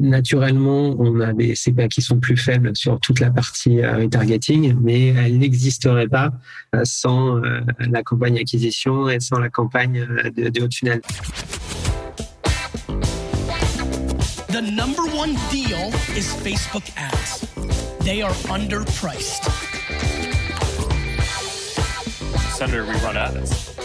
[0.00, 5.08] Naturellement, on a des CPA qui sont plus faibles sur toute la partie retargeting, mais
[5.08, 6.32] elles n'existeraient pas
[6.84, 7.40] sans
[7.78, 10.06] la campagne acquisition et sans la campagne
[10.36, 11.00] de, de haut tunnel.
[14.48, 17.46] The number one deal is Facebook ads.
[18.00, 19.44] They are underpriced.
[22.56, 23.77] Senator, we run ads.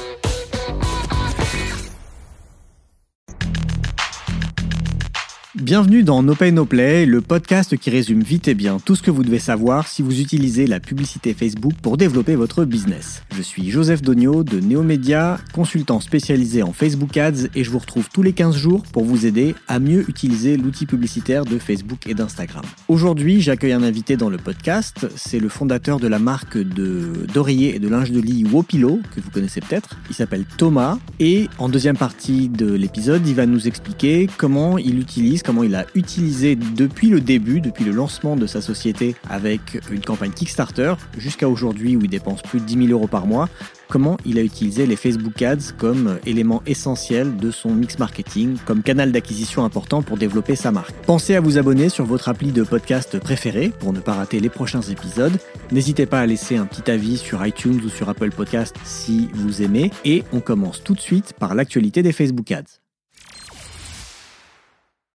[5.63, 9.01] Bienvenue dans No Pay No Play, le podcast qui résume vite et bien tout ce
[9.01, 13.23] que vous devez savoir si vous utilisez la publicité Facebook pour développer votre business.
[13.33, 18.09] Je suis Joseph Dogno de Neomedia, consultant spécialisé en Facebook Ads et je vous retrouve
[18.13, 22.13] tous les 15 jours pour vous aider à mieux utiliser l'outil publicitaire de Facebook et
[22.13, 22.65] d'Instagram.
[22.89, 27.77] Aujourd'hui, j'accueille un invité dans le podcast, c'est le fondateur de la marque de d'oreiller
[27.77, 29.97] et de linge de lit Wopilo, que vous connaissez peut-être.
[30.09, 34.99] Il s'appelle Thomas et en deuxième partie de l'épisode, il va nous expliquer comment il
[34.99, 40.01] utilise, il a utilisé depuis le début, depuis le lancement de sa société avec une
[40.01, 43.49] campagne Kickstarter, jusqu'à aujourd'hui où il dépense plus de 10 000 euros par mois,
[43.89, 48.81] comment il a utilisé les Facebook Ads comme élément essentiel de son mix marketing, comme
[48.81, 50.95] canal d'acquisition important pour développer sa marque.
[51.05, 54.49] Pensez à vous abonner sur votre appli de podcast préféré pour ne pas rater les
[54.49, 55.37] prochains épisodes.
[55.71, 59.61] N'hésitez pas à laisser un petit avis sur iTunes ou sur Apple Podcast si vous
[59.61, 59.91] aimez.
[60.05, 62.82] Et on commence tout de suite par l'actualité des Facebook Ads.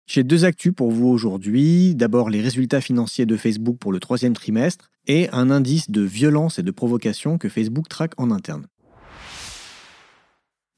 [0.06, 1.96] J'ai deux actus pour vous aujourd'hui.
[1.96, 6.60] D'abord les résultats financiers de Facebook pour le troisième trimestre et un indice de violence
[6.60, 8.68] et de provocation que Facebook traque en interne.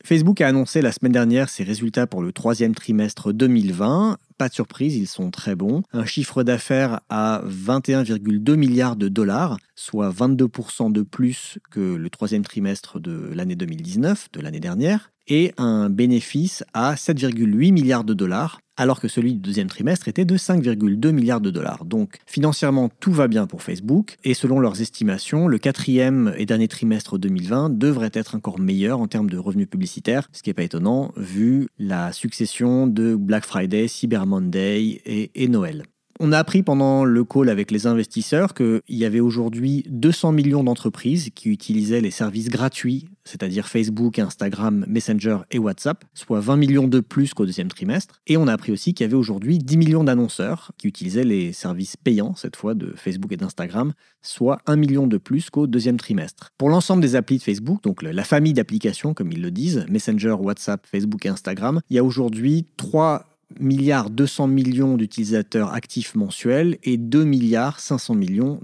[0.06, 4.17] Facebook a annoncé la semaine dernière ses résultats pour le troisième trimestre 2020.
[4.38, 5.82] Pas de surprise, ils sont très bons.
[5.94, 12.44] Un chiffre d'affaires à 21,2 milliards de dollars, soit 22% de plus que le troisième
[12.44, 18.60] trimestre de l'année 2019, de l'année dernière, et un bénéfice à 7,8 milliards de dollars,
[18.78, 21.86] alors que celui du deuxième trimestre était de 5,2 milliards de dollars.
[21.86, 26.67] Donc financièrement, tout va bien pour Facebook, et selon leurs estimations, le quatrième et dernier
[26.67, 30.64] trimestre 2020 devrait être encore meilleur en termes de revenus publicitaires, ce qui n'est pas
[30.64, 35.83] étonnant vu la succession de Black Friday, Cyber Monday et, Noël.
[36.20, 40.64] On a appris pendant le call avec les investisseurs qu'il y avait aujourd'hui 200 millions
[40.64, 46.87] d'entreprises qui utilisaient les services gratuits, c'est-à-dire Facebook, Instagram, Messenger et WhatsApp, soit 20 millions
[46.87, 48.21] de plus qu'au deuxième trimestre.
[48.27, 51.52] Et on a appris aussi qu'il y avait aujourd'hui 10 millions d'annonceurs qui utilisaient les
[51.52, 55.97] services payants, cette fois de Facebook et d'Instagram, soit 1 million de plus qu'au deuxième
[55.97, 56.52] trimestre.
[56.58, 60.36] Pour l'ensemble des applis de Facebook, donc la famille d'applications comme ils le disent, Messenger,
[60.39, 66.78] WhatsApp, Facebook et Instagram, il y a aujourd'hui 3 milliards 200 millions d'utilisateurs actifs mensuels
[66.83, 68.60] et 2 milliards 500 millions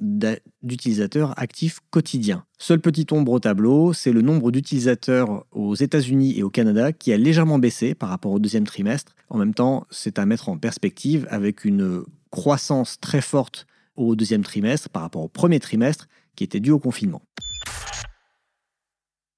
[0.61, 2.45] d'utilisateurs actifs quotidiens.
[2.57, 7.13] Seul petit ombre au tableau, c'est le nombre d'utilisateurs aux États-Unis et au Canada qui
[7.13, 9.15] a légèrement baissé par rapport au deuxième trimestre.
[9.29, 14.43] En même temps, c'est à mettre en perspective avec une croissance très forte au deuxième
[14.43, 17.21] trimestre par rapport au premier trimestre qui était dû au confinement.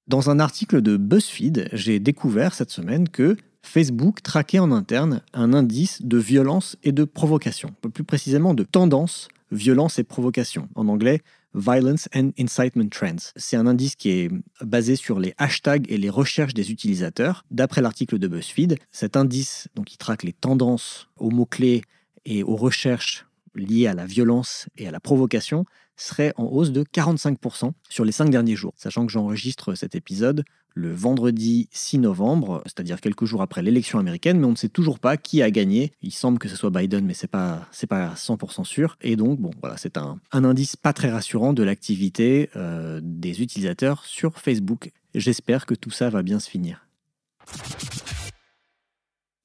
[0.06, 5.54] Dans un article de BuzzFeed, j'ai découvert cette semaine que Facebook traquait en interne un
[5.54, 10.68] indice de violence et de provocation, plus précisément de tendance, violence et provocation.
[10.74, 11.22] En anglais,
[11.54, 13.32] Violence and Incitement Trends.
[13.36, 14.30] C'est un indice qui est
[14.60, 17.44] basé sur les hashtags et les recherches des utilisateurs.
[17.50, 21.82] D'après l'article de BuzzFeed, cet indice, donc, qui traque les tendances aux mots-clés
[22.26, 25.64] et aux recherches liées à la violence et à la provocation,
[25.96, 28.74] serait en hausse de 45% sur les cinq derniers jours.
[28.76, 30.44] Sachant que j'enregistre cet épisode
[30.74, 34.98] le vendredi 6 novembre, c'est-à-dire quelques jours après l'élection américaine, mais on ne sait toujours
[34.98, 35.92] pas qui a gagné.
[36.02, 38.96] Il semble que ce soit Biden, mais c'est pas pas 100% sûr.
[39.00, 44.04] Et donc bon, voilà, c'est un, indice pas très rassurant de l'activité euh, des utilisateurs
[44.04, 44.90] sur Facebook.
[45.14, 46.88] J'espère que tout ça va bien se finir.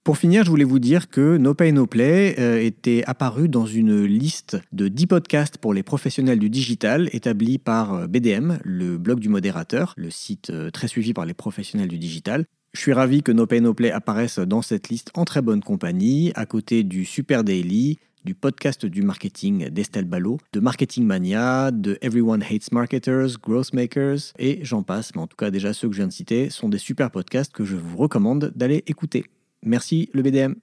[0.03, 3.65] Pour finir, je voulais vous dire que No Pay No Play euh, était apparu dans
[3.65, 8.97] une liste de 10 podcasts pour les professionnels du digital établie par euh, BDM, le
[8.97, 12.45] blog du modérateur, le site euh, très suivi par les professionnels du digital.
[12.73, 15.61] Je suis ravi que No Pay No Play apparaisse dans cette liste en très bonne
[15.61, 21.71] compagnie, à côté du Super Daily, du podcast du marketing d'Estelle Ballot, de Marketing Mania,
[21.71, 25.87] de Everyone Hates Marketers, Growth Makers, et j'en passe, mais en tout cas déjà ceux
[25.87, 29.25] que je viens de citer sont des super podcasts que je vous recommande d'aller écouter.
[29.63, 30.55] Merci le BDM.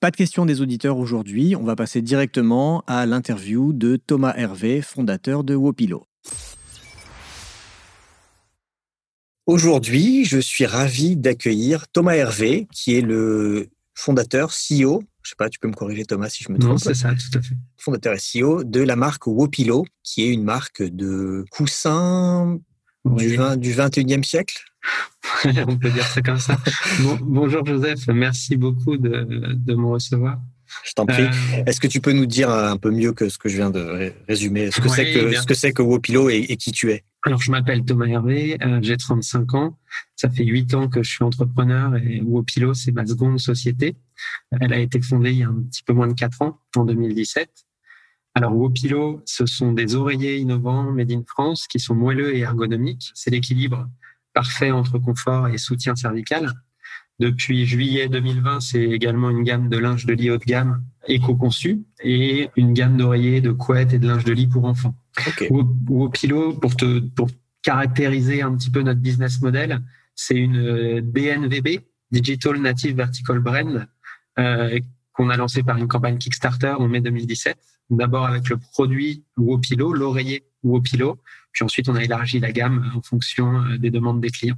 [0.00, 4.82] Pas de questions des auditeurs aujourd'hui, on va passer directement à l'interview de Thomas Hervé,
[4.82, 6.06] fondateur de Wopilo.
[9.46, 15.48] Aujourd'hui, je suis ravi d'accueillir Thomas Hervé, qui est le fondateur, CEO, je sais pas,
[15.48, 16.72] tu peux me corriger Thomas si je me trompe.
[16.72, 17.54] Non, c'est ça, tout à fait.
[17.78, 22.58] Fondateur et CEO de la marque Wopilo, qui est une marque de coussins
[23.04, 24.64] du, 20, du 21e siècle
[25.68, 26.58] On peut dire ça comme ça.
[27.20, 30.38] bonjour Joseph, merci beaucoup de, de me recevoir.
[30.82, 31.22] Je t'en prie.
[31.22, 33.70] Euh, Est-ce que tu peux nous dire un peu mieux que ce que je viens
[33.70, 37.04] de résumer ce que c'est que ce que c'est que Wopilo et, qui tu es?
[37.22, 39.78] Alors je m'appelle Thomas Hervé, euh, j'ai 35 ans.
[40.16, 43.96] Ça fait 8 ans que je suis entrepreneur et Wopilo c'est ma seconde société.
[44.60, 46.84] Elle a été fondée il y a un petit peu moins de 4 ans, en
[46.84, 47.50] 2017.
[48.34, 53.12] Alors Wopilo, ce sont des oreillers innovants made in France qui sont moelleux et ergonomiques.
[53.14, 53.88] C'est l'équilibre
[54.32, 56.52] parfait entre confort et soutien cervical.
[57.20, 61.84] Depuis juillet 2020, c'est également une gamme de linge de lit haut de gamme éco-conçu
[62.02, 64.96] et une gamme d'oreillers, de couettes et de linge de lit pour enfants.
[65.28, 65.48] Okay.
[65.88, 67.28] Wopilo, pour te pour
[67.62, 69.80] caractériser un petit peu notre business model,
[70.16, 73.86] c'est une DNVB, Digital Native Vertical Brand,
[74.40, 74.80] euh,
[75.12, 77.56] qu'on a lancé par une campagne Kickstarter en mai 2017.
[77.90, 81.18] D'abord avec le produit Wopilo, l'oreiller Wopilo,
[81.52, 84.56] puis ensuite on a élargi la gamme en fonction euh, des demandes des clients.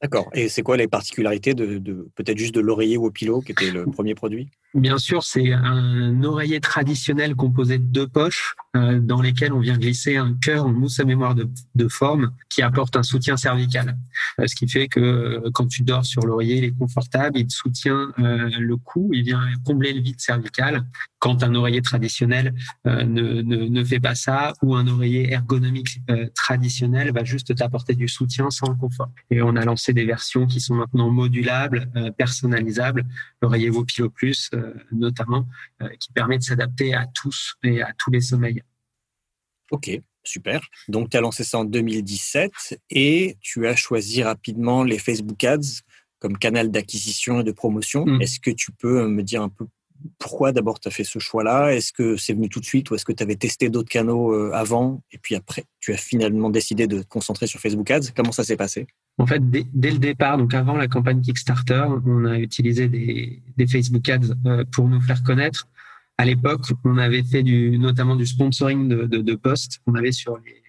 [0.00, 0.30] D'accord.
[0.32, 4.14] Et c'est quoi les particularités de, peut-être juste de l'oreiller Wopilo, qui était le premier
[4.14, 4.48] produit?
[4.74, 9.78] Bien sûr, c'est un oreiller traditionnel composé de deux poches euh, dans lesquelles on vient
[9.78, 13.96] glisser un cœur en mousse à mémoire de, de forme qui apporte un soutien cervical.
[14.38, 17.50] Euh, ce qui fait que euh, quand tu dors sur l'oreiller, il est confortable, il
[17.50, 20.84] soutient le cou, il vient combler le vide cervical.
[21.18, 22.54] Quand un oreiller traditionnel
[22.84, 23.02] ne,
[23.42, 26.00] ne, ne, fait pas ça, ou un oreiller ergonomique
[26.34, 29.10] traditionnel va juste t'apporter du soutien sans le confort.
[29.30, 33.04] Et on a lancé des versions qui sont maintenant modulables, personnalisables.
[33.42, 34.50] L'oreiller Wopilo Plus
[34.92, 35.46] notamment,
[35.82, 38.62] euh, qui permet de s'adapter à tous et à tous les sommeils.
[39.70, 39.90] Ok,
[40.24, 40.66] super.
[40.88, 45.82] Donc, tu as lancé ça en 2017 et tu as choisi rapidement les Facebook Ads
[46.18, 48.04] comme canal d'acquisition et de promotion.
[48.04, 48.22] Mm.
[48.22, 49.66] Est-ce que tu peux me dire un peu
[50.18, 51.74] pourquoi d'abord tu as fait ce choix-là?
[51.74, 54.32] Est-ce que c'est venu tout de suite ou est-ce que tu avais testé d'autres canaux
[54.32, 58.12] euh, avant et puis après tu as finalement décidé de te concentrer sur Facebook Ads?
[58.14, 58.86] Comment ça s'est passé?
[59.18, 64.08] En fait, dès, le départ, donc avant la campagne Kickstarter, on a utilisé des, Facebook
[64.08, 65.66] Ads euh, pour nous faire connaître.
[66.18, 70.12] À l'époque, on avait fait du, notamment du sponsoring de, de, de posts qu'on avait
[70.12, 70.62] sur les,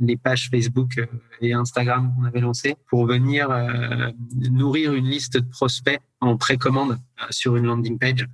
[0.00, 1.06] les pages Facebook euh,
[1.40, 4.10] et Instagram qu'on avait lancées pour venir euh,
[4.50, 8.26] nourrir une liste de prospects en précommande euh, sur une landing page.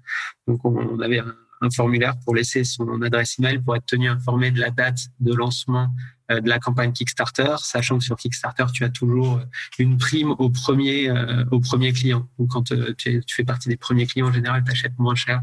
[0.46, 1.34] Donc on, avait un,
[1.74, 5.88] formulaire pour laisser son adresse email pour être tenu informé de la date de lancement
[6.28, 9.40] de la campagne Kickstarter, sachant que sur Kickstarter tu as toujours
[9.78, 11.10] une prime au premier
[11.50, 12.28] au premier client.
[12.38, 15.42] Donc quand tu, fais partie des premiers clients en général, tu achètes moins cher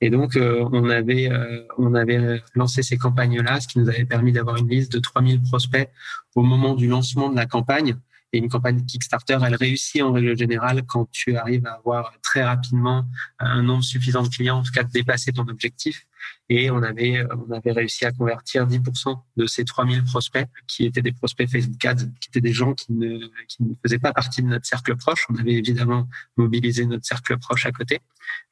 [0.00, 4.04] et donc, euh, on avait euh, on avait lancé ces campagnes-là, ce qui nous avait
[4.04, 5.88] permis d'avoir une liste de 3000 prospects
[6.34, 7.96] au moment du lancement de la campagne.
[8.32, 12.42] Et une campagne Kickstarter, elle réussit en règle générale quand tu arrives à avoir très
[12.42, 13.06] rapidement
[13.38, 16.06] un nombre suffisant de clients, en tout cas de dépasser ton objectif.
[16.48, 21.02] Et on avait, on avait réussi à convertir 10% de ces 3000 prospects qui étaient
[21.02, 23.18] des prospects Facebook Ads, qui étaient des gens qui ne,
[23.48, 25.26] qui ne faisaient pas partie de notre cercle proche.
[25.30, 28.00] On avait évidemment mobilisé notre cercle proche à côté,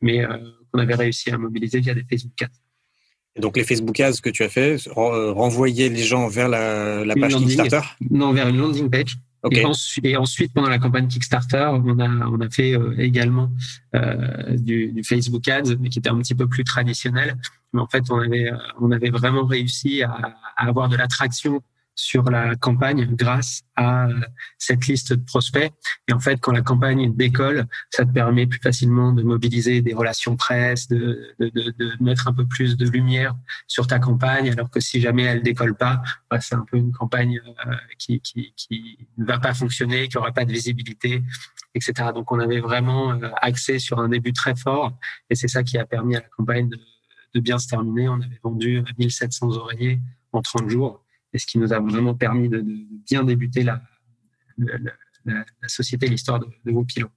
[0.01, 0.39] mais euh,
[0.73, 2.49] on avait réussi à mobiliser via des Facebook Ads.
[3.37, 7.05] Et donc les Facebook Ads que tu as fait, euh, renvoyer les gens vers la,
[7.05, 7.81] la page Kickstarter?
[8.11, 9.19] Non, vers une landing page
[9.51, 13.51] et, ensuite, pendant la campagne Kickstarter, on a, on a fait euh, également
[13.95, 17.37] euh, du, du, Facebook Ads, mais qui était un petit peu plus traditionnel.
[17.73, 18.51] Mais en fait, on avait,
[18.81, 21.63] on avait vraiment réussi à avoir de l'attraction
[21.95, 24.09] sur la campagne grâce à
[24.59, 25.73] cette liste de prospects.
[26.09, 29.95] Et en fait, quand la campagne décolle, ça te permet plus facilement de mobiliser des
[29.95, 33.35] relations presse, de, de, de, de mettre un peu plus de lumière
[33.67, 36.93] sur ta campagne, alors que si jamais elle décolle pas, bah, c'est un peu une
[36.93, 41.23] campagne euh, qui, qui, qui ne va pas fonctionner, qui aura pas de visibilité,
[41.75, 42.11] etc.
[42.15, 44.93] Donc, on avait vraiment euh, axé sur un début très fort,
[45.31, 46.79] et c'est ça qui a permis à la campagne de,
[47.35, 48.09] de bien se terminer.
[48.09, 50.01] On avait vendu 1700 oreillers
[50.33, 51.04] en 30 jours
[51.35, 52.65] et ce qui nous a vraiment permis de,
[53.05, 53.83] bien débuter la,
[54.57, 57.09] la, société, l'histoire de, de Wopilo.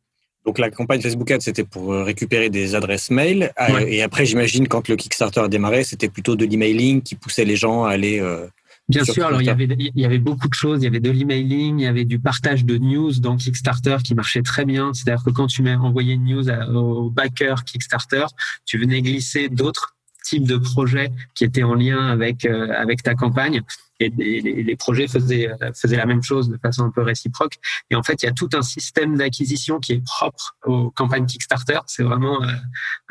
[0.45, 3.51] Donc la campagne Facebook Ads, c'était pour euh, récupérer des adresses mail.
[3.59, 7.45] Euh, et après, j'imagine, quand le Kickstarter a démarré, c'était plutôt de l'emailing qui poussait
[7.45, 8.19] les gens à aller...
[8.19, 8.47] Euh,
[8.87, 10.79] Bien sûr, alors il y, avait, il y avait beaucoup de choses.
[10.81, 14.15] Il y avait de l'emailing, il y avait du partage de news dans Kickstarter qui
[14.15, 14.93] marchait très bien.
[14.93, 18.27] C'est-à-dire que quand tu m'as envoyé une news au backer Kickstarter,
[18.63, 23.61] tu venais glisser d'autres types de projets qui étaient en lien avec, avec ta campagne
[23.99, 27.55] et les, projets faisaient, faisaient la même chose de façon un peu réciproque.
[27.89, 31.25] Et en fait, il y a tout un système d'acquisition qui est propre aux campagnes
[31.25, 31.79] Kickstarter.
[31.87, 32.39] C'est vraiment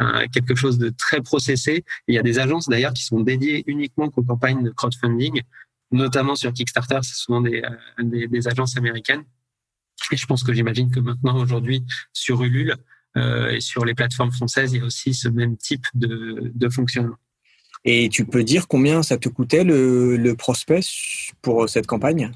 [0.00, 1.84] euh, quelque chose de très processé.
[2.08, 5.42] il y a des agences d'ailleurs qui sont dédiées uniquement aux campagnes de crowdfunding,
[5.90, 6.98] notamment sur Kickstarter.
[7.02, 9.24] C'est souvent des, euh, des, agences américaines.
[10.12, 12.76] Et je pense que j'imagine que maintenant, aujourd'hui, sur Ulule
[13.16, 16.68] euh, et sur les plateformes françaises, il y a aussi ce même type de, de
[16.68, 17.16] fonctionnement.
[17.88, 20.80] Et tu peux dire combien ça te coûtait le, le prospect
[21.40, 22.32] pour cette campagne?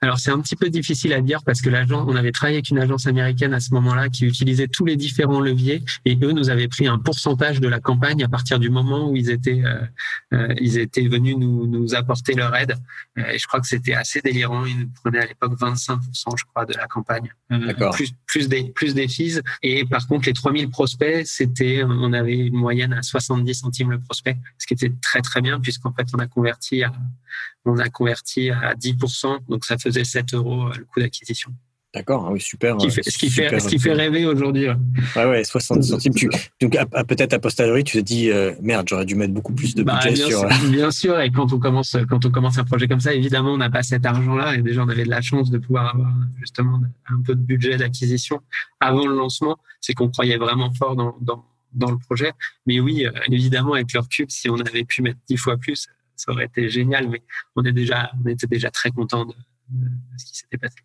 [0.00, 2.70] Alors c'est un petit peu difficile à dire parce que l'agent, on avait travaillé avec
[2.70, 6.50] une agence américaine à ce moment-là qui utilisait tous les différents leviers et eux nous
[6.50, 9.80] avaient pris un pourcentage de la campagne à partir du moment où ils étaient euh,
[10.34, 12.76] euh, ils étaient venus nous, nous apporter leur aide.
[13.18, 14.64] Euh, et je crois que c'était assez délirant.
[14.64, 15.98] Ils nous prenaient à l'époque 25%
[16.38, 17.32] je crois de la campagne,
[17.92, 19.40] plus plus des plus des fees.
[19.62, 24.00] Et par contre les 3000 prospects c'était on avait une moyenne à 70 centimes le
[24.00, 26.92] prospect, ce qui était très très bien puisqu'en fait on a converti à
[27.64, 31.52] on a converti à 10%, donc ça faisait 7 euros euh, le coût d'acquisition.
[31.92, 32.80] D'accord, ah oui, super.
[32.80, 34.68] Ce qui fait, ce qui fait, ce qui fait rêver aujourd'hui.
[35.16, 36.14] Ouais, ouais, 60 centimes.
[36.14, 39.74] Tu, donc, peut-être a posteriori, tu te dis, euh, merde, j'aurais dû mettre beaucoup plus
[39.74, 40.38] de bah, budget bien sur.
[40.38, 43.12] Sûr, euh, bien sûr, et quand on commence, quand on commence un projet comme ça,
[43.12, 45.96] évidemment, on n'a pas cet argent-là, et déjà, on avait de la chance de pouvoir
[45.96, 48.40] avoir justement un peu de budget d'acquisition
[48.78, 49.56] avant le lancement.
[49.80, 52.30] C'est qu'on croyait vraiment fort dans, dans, dans, le projet.
[52.66, 56.30] Mais oui, évidemment, avec leur cube, si on avait pu mettre 10 fois plus, ça
[56.30, 57.22] aurait été génial, mais
[57.56, 59.34] on, est déjà, on était déjà très content de,
[60.16, 60.76] ce qui s'était passé.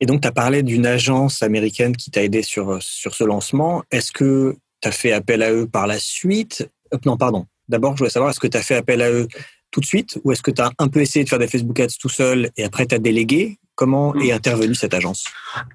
[0.00, 3.82] Et donc, tu as parlé d'une agence américaine qui t'a aidé sur, sur ce lancement.
[3.90, 6.68] Est-ce que tu as fait appel à eux par la suite?
[6.94, 7.46] Euh, Non, pardon.
[7.68, 9.28] D'abord, je voulais savoir, est-ce que tu as fait appel à eux
[9.70, 11.78] tout de suite ou est-ce que tu as un peu essayé de faire des Facebook
[11.78, 13.58] Ads tout seul et après tu as délégué?
[13.76, 15.24] Comment est intervenue cette agence?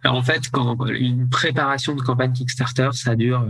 [0.03, 3.47] En fait, quand une préparation de campagne Kickstarter, ça dure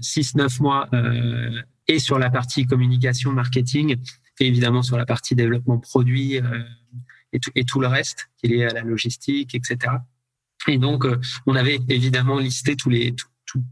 [0.00, 1.50] 6-9 euh, mois euh,
[1.88, 3.96] et sur la partie communication, marketing
[4.40, 6.42] évidemment sur la partie développement produit euh,
[7.32, 9.94] et, tout, et tout le reste qui est à la logistique, etc.
[10.66, 13.14] Et donc, euh, on avait évidemment listé tous les,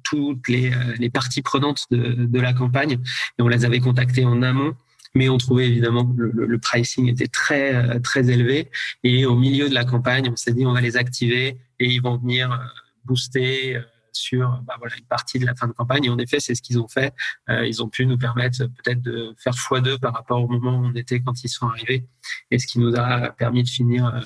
[0.04, 2.92] toutes les, euh, les, parties prenantes de, de, la campagne
[3.38, 4.74] et on les avait contactées en amont
[5.14, 8.70] mais on trouvait évidemment le, le, pricing était très très élevé
[9.02, 12.02] et au milieu de la campagne on s'est dit on va les activer et ils
[12.02, 12.58] vont venir
[13.04, 13.80] booster
[14.16, 16.04] sur bah, voilà, une partie de la fin de campagne.
[16.04, 17.14] Et en effet, c'est ce qu'ils ont fait.
[17.48, 20.86] Euh, ils ont pu nous permettre peut-être de faire x2 par rapport au moment où
[20.86, 22.06] on était quand ils sont arrivés,
[22.50, 24.20] et ce qui nous a permis de finir, euh,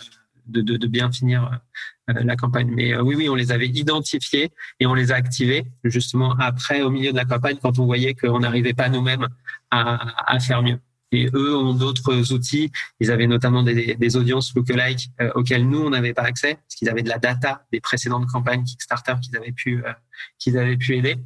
[0.47, 1.61] de, de, de bien finir
[2.09, 2.71] euh, la campagne.
[2.71, 6.91] Mais oui, oui, on les avait identifiés et on les a activés justement après, au
[6.91, 9.29] milieu de la campagne, quand on voyait qu'on n'arrivait pas nous-mêmes
[9.71, 10.79] à, à faire mieux.
[11.13, 12.71] Et eux ont d'autres outils.
[13.01, 16.75] Ils avaient notamment des, des audiences lookalike euh, auxquelles nous on n'avait pas accès, parce
[16.77, 19.93] qu'ils avaient de la data des précédentes campagnes Kickstarter qu'ils avaient pu euh,
[20.39, 21.17] qu'ils avaient pu aider.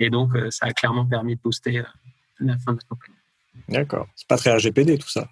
[0.00, 1.82] Et donc euh, ça a clairement permis de booster
[2.40, 3.14] la fin de la campagne.
[3.68, 4.08] D'accord.
[4.16, 5.28] C'est pas très RGPD tout ça.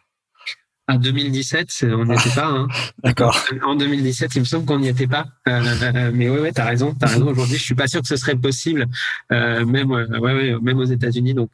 [0.88, 2.46] En 2017, on n'y était pas.
[2.46, 2.66] Hein.
[3.04, 3.38] D'accord.
[3.64, 5.26] En 2017, il me semble qu'on n'y était pas.
[5.48, 6.94] Euh, mais ouais, ouais, t'as raison.
[6.94, 7.28] T'as raison.
[7.28, 8.86] Aujourd'hui, je suis pas sûr que ce serait possible,
[9.30, 11.34] euh, même, ouais, ouais, même aux États-Unis.
[11.34, 11.50] Donc,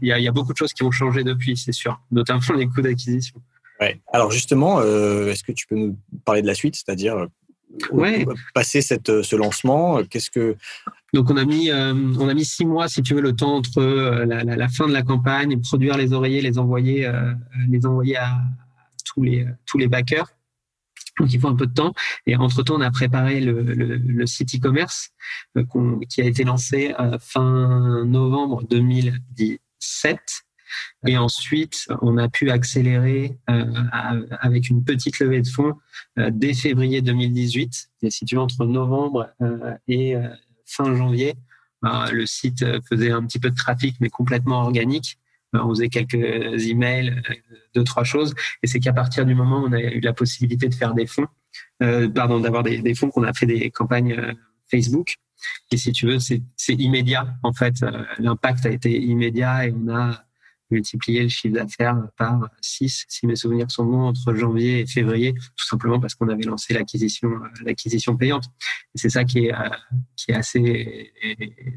[0.00, 2.82] il y, a beaucoup de choses qui ont changé depuis, c'est sûr, notamment les coûts
[2.82, 3.40] d'acquisition.
[3.80, 4.00] Ouais.
[4.12, 7.26] Alors justement, euh, est-ce que tu peux nous parler de la suite, c'est-à-dire euh,
[7.92, 8.26] ouais.
[8.54, 10.56] passer cette, euh, ce lancement Qu'est-ce que
[11.14, 13.82] donc on a mis on a mis six mois, si tu veux, le temps entre
[13.82, 17.10] la, la, fin de la campagne, produire les oreillers, les envoyer
[17.68, 18.38] les envoyer à
[19.04, 20.30] tous les tous les backers.
[21.18, 21.92] Donc il faut un peu de temps.
[22.26, 25.10] Et entre temps, on a préparé le, le, le site e-commerce
[25.56, 25.64] euh,
[26.08, 30.20] qui a été lancé euh, fin novembre 2017.
[31.06, 33.64] Et ensuite, on a pu accélérer euh,
[34.40, 35.74] avec une petite levée de fonds
[36.18, 37.90] euh, dès février 2018.
[38.02, 40.14] Et si entre novembre euh, et
[40.66, 41.34] fin janvier,
[41.82, 45.18] le site faisait un petit peu de trafic, mais complètement organique.
[45.52, 46.14] On faisait quelques
[46.66, 47.22] emails,
[47.74, 48.34] deux, trois choses.
[48.62, 51.06] Et c'est qu'à partir du moment où on a eu la possibilité de faire des
[51.06, 51.26] fonds,
[52.14, 54.34] pardon, d'avoir des, des fonds, qu'on a fait des campagnes
[54.70, 55.16] Facebook.
[55.72, 57.34] Et si tu veux, c'est immédiat.
[57.42, 60.24] En fait, euh, l'impact a été immédiat et on a
[60.70, 65.34] multiplié le chiffre d'affaires par 6, si mes souvenirs sont bons, entre janvier et février,
[65.34, 68.44] tout simplement parce qu'on avait lancé l'acquisition euh, l'acquisition payante.
[68.94, 69.68] C'est ça qui est, euh,
[70.16, 71.12] qui est assez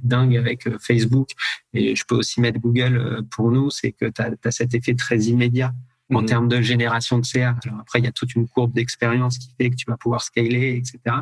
[0.03, 1.29] dingue avec Facebook.
[1.73, 5.19] Et je peux aussi mettre Google pour nous, c'est que tu as, cet effet très
[5.19, 5.73] immédiat
[6.15, 6.25] en mhm.
[6.25, 7.55] termes de génération de CA.
[7.65, 10.22] Alors après, il y a toute une courbe d'expérience qui fait que tu vas pouvoir
[10.22, 11.17] scaler, etc.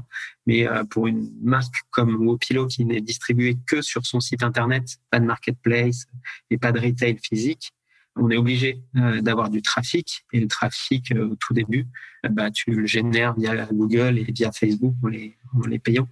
[0.45, 4.97] Mais euh, pour une marque comme Wopilo qui n'est distribuée que sur son site internet,
[5.09, 6.07] pas de marketplace
[6.49, 7.71] et pas de retail physique,
[8.15, 10.25] on est obligé euh, d'avoir du trafic.
[10.33, 11.87] Et le trafic, euh, au tout début,
[12.29, 16.07] bah, tu le génères via Google et via Facebook en les, en les payant.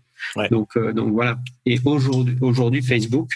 [0.52, 1.40] Donc, euh, donc voilà.
[1.66, 3.32] Et aujourd'hui, aujourd'hui, Facebook,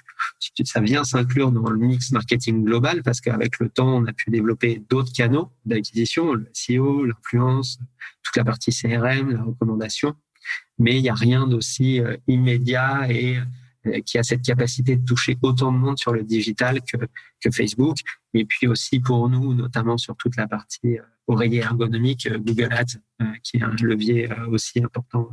[0.63, 4.29] ça vient s'inclure dans le mix marketing global parce qu'avec le temps, on a pu
[4.29, 7.79] développer d'autres canaux d'acquisition, le SEO, l'influence,
[8.21, 10.15] toute la partie CRM, la recommandation.
[10.77, 13.37] Mais il n'y a rien d'aussi euh, immédiat et
[13.85, 16.97] euh, qui a cette capacité de toucher autant de monde sur le digital que,
[17.41, 17.97] que Facebook.
[18.33, 20.97] Et puis aussi pour nous, notamment sur toute la partie
[21.27, 22.97] oreiller ergonomique, Google Ads,
[23.43, 25.29] qui est un levier aussi important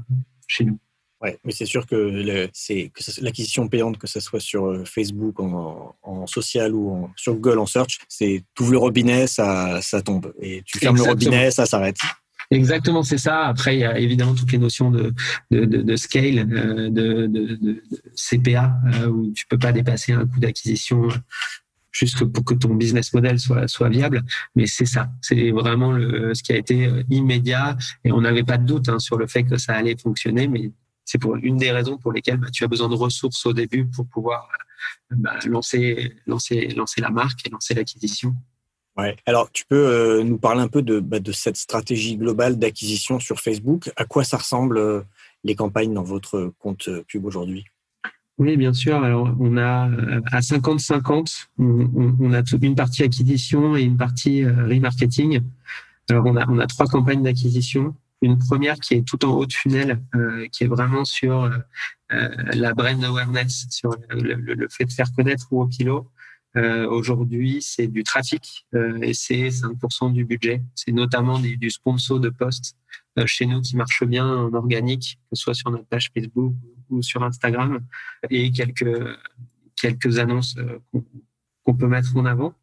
[0.47, 0.79] chez nous.
[1.23, 5.95] Ouais, mais c'est sûr que c'est l'acquisition payante, que ce soit sur euh, Facebook en,
[6.03, 10.01] en social ou en, sur Google en search, c'est tu ouvres le robinet, ça, ça
[10.01, 11.99] tombe, et tu fermes le robinet, ça s'arrête.
[12.51, 13.47] Exactement, c'est ça.
[13.47, 15.15] Après, il y a évidemment toutes les notions de,
[15.53, 17.83] de, de, de scale, euh, de, de,
[18.17, 21.09] CPA, euh, où tu peux pas dépasser un coût d'acquisition
[21.93, 24.25] juste pour que ton business model soit, soit viable.
[24.57, 27.77] Mais c'est ça, c'est vraiment le, ce qui a été immédiat.
[28.05, 30.73] Et on n'avait pas de doute hein, sur le fait que ça allait fonctionner, mais
[31.11, 33.87] c'est pour une des raisons pour lesquelles bah, tu as besoin de ressources au début
[33.87, 34.49] pour pouvoir
[35.11, 38.35] bah, lancer, lancer, lancer la marque et lancer l'acquisition.
[38.97, 39.17] Ouais.
[39.27, 43.19] Alors, tu peux euh, nous parler un peu de, bah, de cette stratégie globale d'acquisition
[43.19, 43.91] sur Facebook.
[43.97, 45.01] À quoi ça ressemble euh,
[45.45, 47.65] les campagnes dans votre compte pub aujourd'hui?
[48.41, 49.05] Oui, bien sûr.
[49.05, 54.67] Alors, on a euh, à 50-50, on, a une partie acquisition et une partie euh,
[54.67, 55.43] remarketing.
[56.09, 57.95] Alors, on a, on a trois campagnes d'acquisition.
[58.23, 61.51] Une première qui est tout en haut de funnel, euh, qui est vraiment sur
[62.11, 66.11] la brand awareness, sur le, fait de faire connaître Wopilo.
[66.57, 68.67] Euh, Aujourd'hui, c'est du trafic
[69.03, 70.61] et c'est 5% du budget.
[70.75, 72.77] C'est notamment du sponsor de poste
[73.27, 76.55] chez nous qui marche bien en organique, que ce soit sur notre page Facebook
[76.89, 77.81] ou sur Instagram,
[78.31, 79.17] et quelques,
[79.81, 80.79] quelques annonces euh,
[81.65, 82.55] qu'on peut mettre en avant.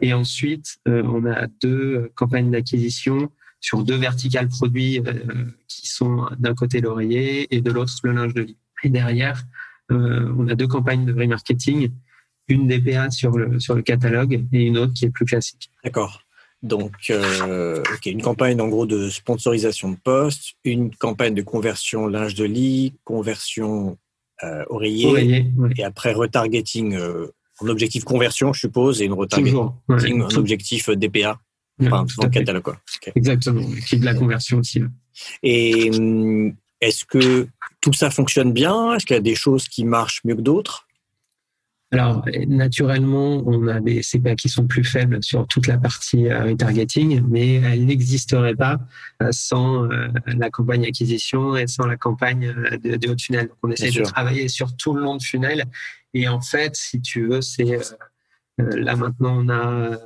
[0.00, 6.28] Et ensuite, euh, on a deux campagnes d'acquisition sur deux verticales produits euh, qui sont
[6.38, 8.56] d'un côté l'oreiller et de l'autre le linge de lit.
[8.84, 9.42] Et derrière,
[9.90, 11.90] on a deux campagnes de remarketing,
[12.48, 15.70] une DPA sur le, sur le catalogue et une autre qui est plus classique.
[15.82, 16.22] D'accord.
[16.62, 22.34] Donc, euh, une campagne en gros de sponsorisation de poste, une campagne de conversion linge
[22.34, 23.96] de lit, conversion
[24.42, 25.46] euh, oreiller,
[25.76, 27.28] et après retargeting euh,
[27.60, 31.38] en objectif conversion, je suppose, et une retargeting en objectif DPA.
[31.80, 32.62] Enfin, dans le catalogue.
[32.62, 32.80] Quoi.
[33.14, 34.82] Exactement, qui est de la conversion aussi.
[35.42, 37.48] Et hum, est-ce que
[37.80, 38.94] tout ça fonctionne bien?
[38.94, 40.88] Est-ce qu'il y a des choses qui marchent mieux que d'autres?
[41.90, 46.44] Alors, naturellement, on a des CPA qui sont plus faibles sur toute la partie euh,
[46.44, 48.78] retargeting, mais elle n'existerait pas
[49.22, 52.54] euh, sans euh, la campagne acquisition et sans la campagne
[52.84, 53.48] de, de haut de funnel.
[53.48, 55.64] Donc, on essaie de travailler sur tout le long de funnel.
[56.12, 57.78] Et en fait, si tu veux, c'est
[58.58, 59.98] là maintenant, on a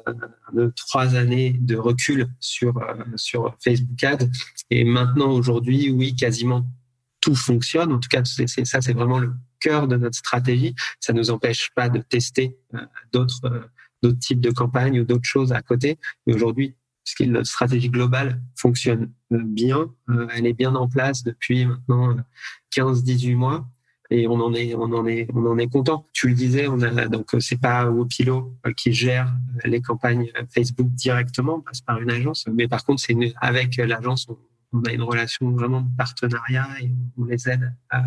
[0.76, 2.74] trois années de recul sur
[3.16, 4.28] sur Facebook Ads.
[4.70, 6.66] Et maintenant, aujourd'hui, oui, quasiment
[7.22, 7.92] tout fonctionne.
[7.92, 10.74] En tout cas, ça, c'est vraiment le cœur de notre stratégie.
[11.00, 12.80] Ça ne nous empêche pas de tester euh,
[13.12, 13.70] d'autres
[14.04, 15.98] euh, types de campagnes ou d'autres choses à côté.
[16.26, 16.74] Mais aujourd'hui,
[17.20, 19.86] notre stratégie globale fonctionne euh, bien.
[20.34, 22.16] Elle est bien en place depuis maintenant
[22.76, 23.66] 15-18 mois
[24.12, 26.06] et on en est on en est on en est content.
[26.12, 31.56] Tu le disais, on a donc c'est pas Wopilo qui gère les campagnes Facebook directement,
[31.56, 34.28] on passe par une agence, mais par contre c'est avec l'agence
[34.72, 38.02] on, a une relation vraiment de partenariat et on les aide à,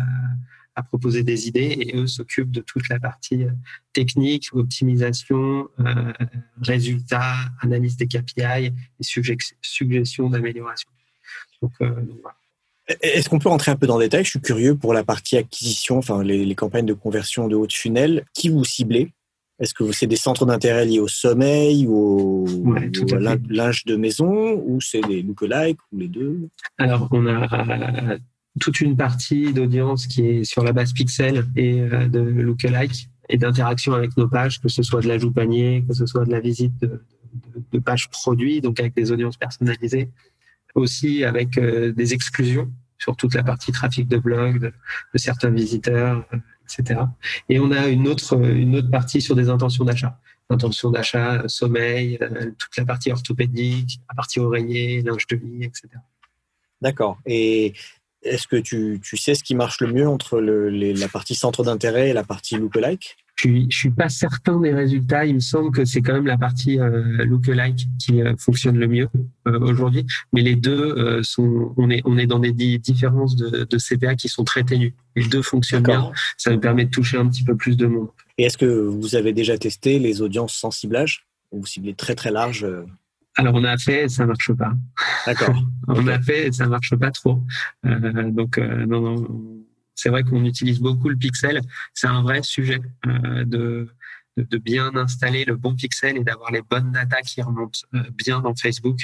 [0.76, 3.50] à proposer des idées et eux s'occupent de toute la partie euh,
[3.92, 6.12] technique, optimisation, euh,
[6.60, 8.72] résultats, analyse des KPI et
[9.62, 10.90] suggestions d'amélioration.
[11.62, 11.94] Donc, euh,
[12.88, 14.24] Est-ce qu'on peut rentrer un peu dans le détail?
[14.24, 18.24] Je suis curieux pour la partie acquisition, enfin les, campagnes de conversion de haute funnel.
[18.32, 19.12] Qui vous ciblez?
[19.58, 22.74] Est-ce que c'est des centres d'intérêt liés au sommeil ou au,
[23.48, 24.62] linge de maison?
[24.66, 26.48] Ou c'est des lookalikes ou les deux?
[26.78, 28.18] Alors, on a
[28.60, 33.36] toute une partie d'audience qui est sur la base pixel et euh, de lookalike et
[33.36, 36.40] d'interaction avec nos pages, que ce soit de l'ajout panier, que ce soit de la
[36.40, 37.02] visite de,
[37.72, 40.10] de, pages produits, donc avec des audiences personnalisées,
[40.76, 46.24] aussi avec euh, des exclusions sur toute la partie trafic de blog, de, certains visiteurs,
[46.32, 47.00] euh, etc.
[47.48, 50.18] Et on a une autre, une autre partie sur des intentions d'achat.
[50.48, 52.18] Intentions d'achat, sommeil,
[52.56, 55.88] toute la partie orthopédique, la partie oreiller, linge de lit, etc.
[56.80, 57.18] D'accord.
[57.26, 57.74] Et
[58.22, 62.12] est-ce que tu, sais ce qui marche le mieux entre la partie centre d'intérêt et
[62.12, 63.16] la partie lookalike?
[63.36, 65.24] Je ne suis pas certain des résultats.
[65.26, 68.88] Il me semble que c'est quand même la partie euh, lookalike qui euh, fonctionne le
[68.88, 69.08] mieux
[69.46, 70.06] euh, aujourd'hui.
[70.32, 74.44] Mais les deux sont, on est, on est dans des différences de, CPA qui sont
[74.44, 74.94] très ténues.
[75.14, 76.10] Les deux fonctionnent bien.
[76.36, 78.08] Ça nous permet de toucher un petit peu plus de monde.
[78.38, 81.26] Et est-ce que vous avez déjà testé les audiences sans ciblage?
[81.52, 82.66] Vous ciblez très très large
[83.36, 84.72] alors on a fait, ça marche pas.
[85.26, 85.54] D'accord.
[85.88, 87.42] on a fait, ça marche pas trop.
[87.84, 89.28] Euh, donc euh, non, non.
[89.96, 91.60] C'est vrai qu'on utilise beaucoup le pixel.
[91.94, 93.88] C'est un vrai sujet euh, de,
[94.36, 97.80] de, bien installer le bon pixel et d'avoir les bonnes data qui remontent
[98.12, 98.98] bien dans Facebook.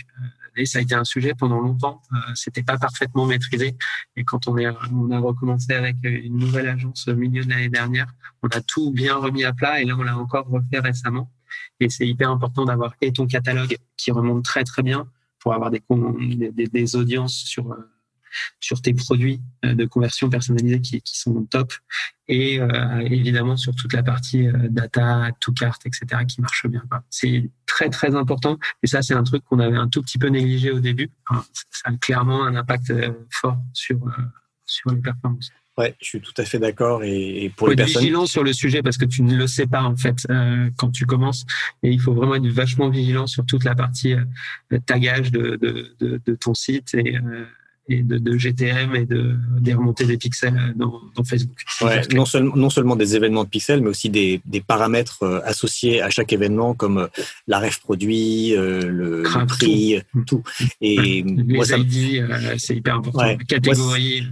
[0.56, 2.02] Et ça a été un sujet pendant longtemps.
[2.34, 3.74] C'était pas parfaitement maîtrisé.
[4.16, 8.48] Et quand on, est, on a recommencé avec une nouvelle agence au l'année dernière, on
[8.48, 9.80] a tout bien remis à plat.
[9.80, 11.30] Et là, on l'a encore refait récemment.
[11.80, 15.82] Et c'est hyper important d'avoir ton catalogue qui remonte très très bien pour avoir des,
[16.52, 17.91] des, des audiences sur, euh,
[18.60, 21.72] sur tes produits de conversion personnalisés qui, qui sont top
[22.28, 22.60] et
[23.10, 26.24] évidemment sur toute la partie data, to cart, etc.
[26.26, 26.82] qui marche bien.
[27.10, 30.28] C'est très très important et ça c'est un truc qu'on avait un tout petit peu
[30.28, 31.10] négligé au début.
[31.70, 32.92] ça a clairement un impact
[33.30, 33.98] fort sur
[34.64, 35.50] sur les performances.
[35.78, 37.02] Ouais, je suis tout à fait d'accord.
[37.02, 39.82] Et, pour les personnes, vigilant sur le sujet parce que tu ne le sais pas
[39.82, 41.46] en fait euh, quand tu commences.
[41.82, 45.96] Et il faut vraiment être vachement vigilant sur toute la partie euh, tagage de, de,
[45.98, 47.46] de, de, ton site et, euh,
[47.88, 51.58] et de, de, GTM et de des remontées des pixels dans, dans Facebook.
[51.80, 55.40] Ouais, non, seulement, non seulement des événements de pixels, mais aussi des, des paramètres euh,
[55.44, 57.06] associés à chaque événement comme euh,
[57.46, 60.42] la ref produit, le, prix, tout.
[60.80, 62.24] Et les moi, ID,
[62.58, 63.18] c'est hyper important.
[63.18, 63.38] Ouais.
[63.48, 64.24] Catégorie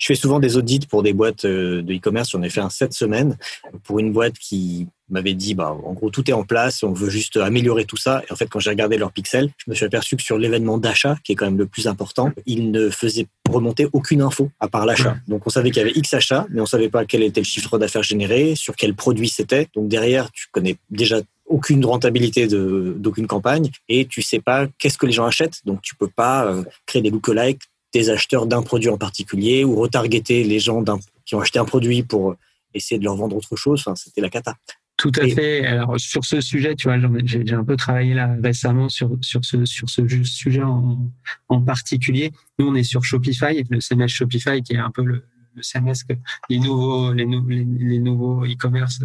[0.00, 2.30] je fais souvent des audits pour des boîtes euh, de e-commerce.
[2.30, 3.36] J'en ai fait un cette semaine
[3.84, 7.10] pour une boîte qui m'avait dit, bah, en gros, tout est en place, on veut
[7.10, 8.22] juste améliorer tout ça.
[8.26, 10.78] Et en fait, quand j'ai regardé leurs pixels, je me suis aperçu que sur l'événement
[10.78, 14.68] d'achat, qui est quand même le plus important, ils ne faisaient remonter aucune info à
[14.68, 15.16] part l'achat.
[15.28, 17.46] Donc, on savait qu'il y avait X achats, mais on savait pas quel était le
[17.46, 19.68] chiffre d'affaires généré, sur quel produit c'était.
[19.74, 25.06] Donc, derrière, tu connais déjà aucune rentabilité d'aucune campagne et tu sais pas qu'est-ce que
[25.06, 25.58] les gens achètent.
[25.66, 29.76] Donc, tu peux pas euh, créer des lookalikes des acheteurs d'un produit en particulier ou
[29.76, 30.84] retargeter les gens
[31.24, 32.36] qui ont acheté un produit pour
[32.74, 33.80] essayer de leur vendre autre chose.
[33.80, 34.56] Enfin, c'était la cata.
[34.96, 35.66] Tout à fait.
[35.66, 39.64] Alors sur ce sujet, tu vois, j'ai un peu travaillé là récemment sur sur ce
[39.64, 41.10] sur ce sujet en,
[41.48, 42.32] en particulier.
[42.58, 45.24] Nous, on est sur Shopify, le CMS Shopify, qui est un peu le,
[45.54, 46.14] le CMS que
[46.50, 49.00] les nouveaux les, les, nouveaux e-commerce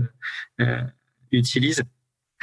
[0.59, 0.81] euh,
[1.31, 1.83] utilisent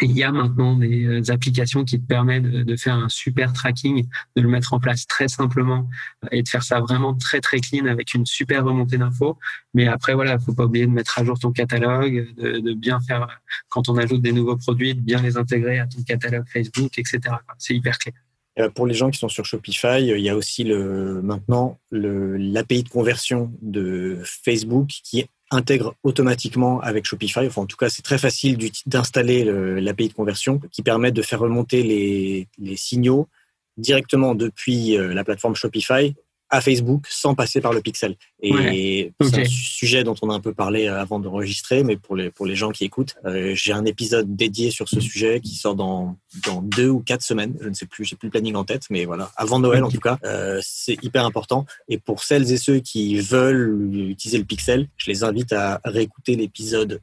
[0.01, 4.07] il y a maintenant des euh, applications qui te permettent de, faire un super tracking,
[4.37, 5.89] de le mettre en place très simplement
[6.25, 9.39] euh, et de faire ça vraiment très très clean avec une super remontée d'infos.
[9.75, 13.41] Mais après voilà, faut pas oublier de mettre à jour ton catalogue, de, bien faire
[13.69, 17.21] quand on ajoute des nouveaux produits, de bien les intégrer à ton catalogue Facebook, etc.
[17.59, 18.15] C'est hyper clair.
[18.59, 22.83] Euh, pour les gens qui sont sur Shopify, il y a aussi le, maintenant l'API
[22.83, 25.21] de conversion de Facebook qui
[25.55, 27.49] intègre automatiquement avec Shopify.
[27.57, 31.83] En tout cas, c'est très facile d'installer l'API de conversion qui permet de faire remonter
[31.83, 33.29] les, les signaux
[33.77, 36.15] directement depuis euh, la plateforme Shopify
[36.53, 38.15] à Facebook sans passer par le pixel.
[38.43, 42.15] Et c'est un sujet dont on a un peu parlé euh, avant d'enregistrer, mais pour
[42.15, 45.55] les, pour les gens qui écoutent, euh, j'ai un épisode dédié sur ce sujet qui
[45.55, 47.57] sort dans, dans deux ou quatre semaines.
[47.63, 49.91] Je ne sais plus, j'ai plus le planning en tête, mais voilà, avant Noël en
[49.91, 51.65] tout cas, euh, c'est hyper important.
[51.89, 56.37] Et pour celles et ceux qui veulent utiliser le pixel, je les invite à réécouter
[56.37, 57.01] l'épisode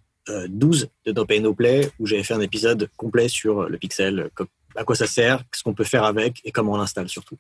[0.47, 4.29] 12 de No Pay No Play où j'avais fait un épisode complet sur le pixel,
[4.75, 7.39] à quoi ça sert, ce qu'on peut faire avec et comment on l'installe surtout.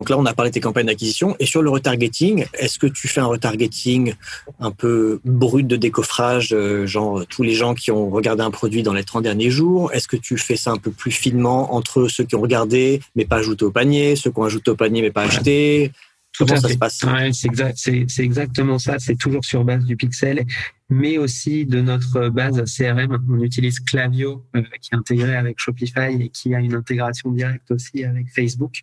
[0.00, 1.36] Donc là, on a parlé de tes campagnes d'acquisition.
[1.38, 4.14] Et sur le retargeting, est-ce que tu fais un retargeting
[4.60, 8.82] un peu brut de décoffrage, euh, genre tous les gens qui ont regardé un produit
[8.82, 9.90] dans les 30 derniers jours?
[9.94, 13.24] Est-ce que tu fais ça un peu plus finement entre ceux qui ont regardé mais
[13.24, 15.92] pas ajouté au panier, ceux qui ont ajouté au panier mais pas acheté?
[16.38, 17.02] Comment ça se passe?
[17.32, 18.98] C'est exact, c'est exactement ça.
[18.98, 20.44] C'est toujours sur base du pixel,
[20.90, 23.24] mais aussi de notre base CRM.
[23.30, 27.70] On utilise Clavio, euh, qui est intégré avec Shopify et qui a une intégration directe
[27.70, 28.82] aussi avec Facebook,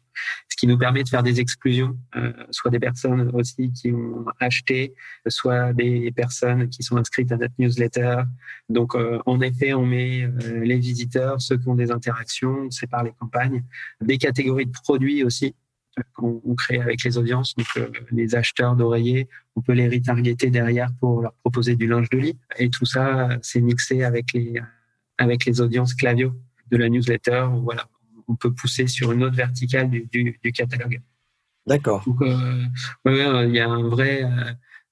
[0.54, 4.24] ce qui nous permet de faire des exclusions, euh, soit des personnes aussi qui ont
[4.40, 4.94] acheté,
[5.28, 8.18] soit des personnes qui sont inscrites à notre newsletter.
[8.70, 10.30] Donc, euh, en effet, on met
[10.62, 13.64] les visiteurs, ceux qui ont des interactions, on sépare les campagnes,
[14.00, 15.56] des catégories de produits aussi
[16.14, 17.56] qu'on crée avec les audiences.
[17.56, 22.12] Donc, euh, les acheteurs d'oreillers, on peut les retargeter derrière pour leur proposer du linge
[22.12, 22.38] de lit.
[22.60, 24.62] Et tout ça, c'est mixé avec les,
[25.18, 26.32] avec les audiences clavio
[26.70, 27.48] de la newsletter.
[27.64, 27.88] Voilà,
[28.34, 31.02] on peut pousser sur une autre verticale du, du, du catalogue.
[31.66, 32.04] D'accord.
[32.06, 32.64] Donc, euh,
[33.06, 34.24] ouais, il y a un vrai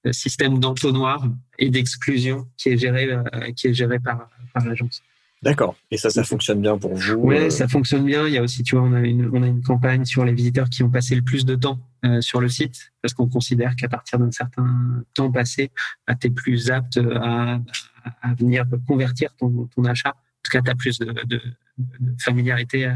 [0.06, 1.26] euh, système d'entonnoir
[1.58, 3.08] et d'exclusion qui est géré,
[3.56, 5.02] qui est géré par, par l'agence.
[5.42, 5.74] D'accord.
[5.90, 8.28] Et ça, ça fonctionne bien pour vous Oui, euh ça fonctionne bien.
[8.28, 10.32] Il y a aussi, tu vois, on a une, on a une campagne sur les
[10.32, 13.74] visiteurs qui ont passé le plus de temps euh, sur le site, parce qu'on considère
[13.74, 15.72] qu'à partir d'un certain temps passé,
[16.06, 17.58] bah, tu es plus apte à,
[18.22, 20.14] à, venir convertir ton, ton achat.
[20.42, 21.40] En tout cas, tu as plus de,
[22.20, 22.92] familiarité euh,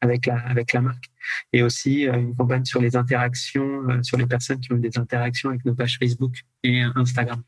[0.00, 1.10] avec la, avec la marque.
[1.52, 5.64] Et aussi une campagne sur les interactions, sur les personnes qui ont des interactions avec
[5.64, 7.42] nos pages Facebook et Instagram.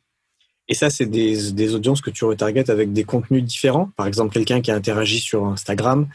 [0.69, 3.91] Et ça, c'est des, des, audiences que tu retargetes avec des contenus différents.
[3.97, 6.09] Par exemple, quelqu'un qui a interagi sur Instagram,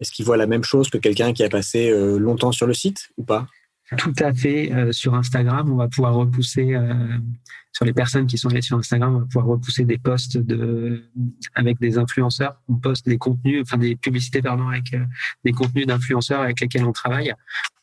[0.00, 2.74] est-ce qu'il voit la même chose que quelqu'un qui a passé euh, longtemps sur le
[2.74, 3.46] site ou pas?
[3.98, 4.72] Tout à fait.
[4.72, 7.18] Euh, sur Instagram, on va pouvoir repousser, euh,
[7.72, 11.04] sur les personnes qui sont allées sur Instagram, on va pouvoir repousser des posts de,
[11.54, 12.60] avec des influenceurs.
[12.68, 14.96] On poste des contenus, enfin des publicités, pardon, avec
[15.44, 17.34] des contenus d'influenceurs avec lesquels on travaille.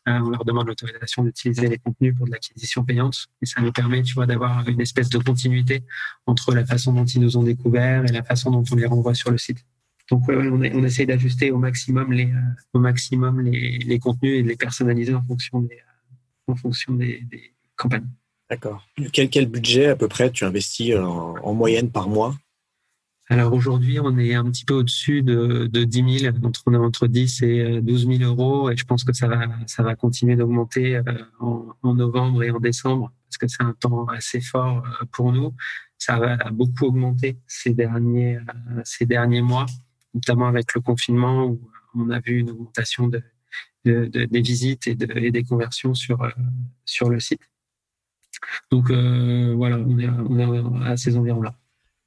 [0.08, 3.28] Euh, on leur demande l'autorisation d'utiliser les contenus pour de l'acquisition payante.
[3.42, 5.84] Et ça nous permet, tu vois, d'avoir une espèce de continuité
[6.26, 9.14] entre la façon dont ils nous ont découvert et la façon dont on les renvoie
[9.14, 9.64] sur le site.
[10.10, 12.40] Donc, ouais, on, on, essaye d'ajuster au maximum les, euh,
[12.74, 15.91] au maximum les, les, contenus et de les personnaliser en fonction des, euh,
[16.48, 18.08] en fonction des, des campagne.
[18.50, 18.86] D'accord.
[19.14, 22.36] Quel, quel budget à peu près tu investis en, moyenne par mois?
[23.30, 26.78] Alors aujourd'hui, on est un petit peu au-dessus de, de 10 000, entre, on est
[26.78, 30.36] entre 10 et 12 000 euros, et je pense que ça va, ça va continuer
[30.36, 31.02] d'augmenter
[31.40, 35.54] en, en, novembre et en décembre, parce que c'est un temps assez fort pour nous.
[35.98, 38.38] Ça va beaucoup augmenter ces derniers,
[38.84, 39.66] ces derniers mois,
[40.14, 41.62] notamment avec le confinement où
[41.96, 43.24] on a vu une augmentation de,
[43.86, 46.30] des visites et, des conversions sur, euh,
[46.86, 47.42] sur le site.
[48.72, 51.54] Donc euh, voilà, on est, à ces environs-là.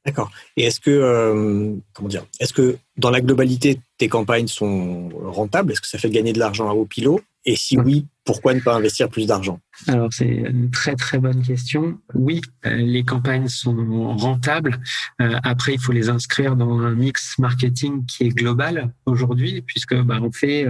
[0.05, 0.31] D'accord.
[0.57, 5.73] Et est-ce que, euh, comment dire, est-ce que dans la globalité, tes campagnes sont rentables?
[5.73, 7.23] Est-ce que ça fait gagner de l'argent à haut pilot?
[7.47, 9.61] Et si oui, pourquoi ne pas investir plus d'argent?
[9.87, 11.99] Alors c'est une très très bonne question.
[12.15, 14.81] Oui, euh, les campagnes sont rentables.
[15.21, 19.95] Euh, après, il faut les inscrire dans un mix marketing qui est global aujourd'hui, puisque
[19.95, 20.67] bah, on fait,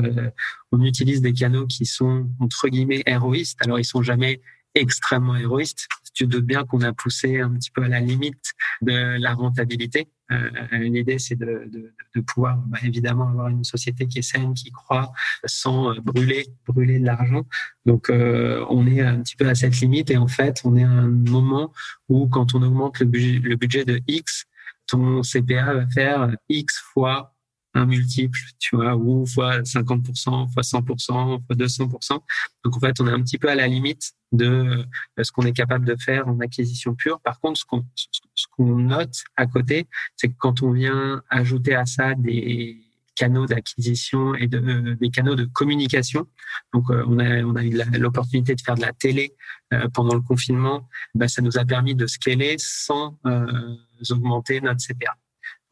[0.73, 3.59] on utilise des canaux qui sont entre guillemets héroïstes.
[3.65, 4.41] Alors ils sont jamais
[4.75, 9.21] extrêmement héroïstes tu doutes bien qu'on a poussé un petit peu à la limite de
[9.21, 10.09] la rentabilité.
[10.33, 14.55] Euh, L'idée, c'est de, de, de, pouvoir bah, évidemment avoir une société qui est saine,
[14.55, 15.13] qui croit,
[15.45, 17.45] sans euh, brûler, brûler de l'argent.
[17.85, 20.85] Donc, euh, on est un petit peu à cette limite et en fait, on est
[20.85, 21.73] à un moment
[22.09, 24.47] où quand on augmente le budget, le budget de X,
[24.87, 27.34] ton CPA va faire X fois
[27.75, 32.21] un multiple, tu vois, ou fois 50%, fois 100%, fois 200%.
[32.65, 34.85] Donc en fait, on est un petit peu à la limite de
[35.21, 37.21] ce qu'on est capable de faire en acquisition pure.
[37.21, 37.85] Par contre, ce qu'on
[38.35, 42.85] ce qu'on note à côté, c'est que quand on vient ajouter à ça des
[43.15, 46.27] canaux d'acquisition et de, des canaux de communication.
[46.73, 49.35] Donc, euh, on a, on a eu l'opportunité de faire de la télé
[49.73, 50.89] euh, pendant le confinement.
[51.15, 53.77] Bah, ça nous a permis de scaler sans euh,
[54.11, 55.17] augmenter notre CPA.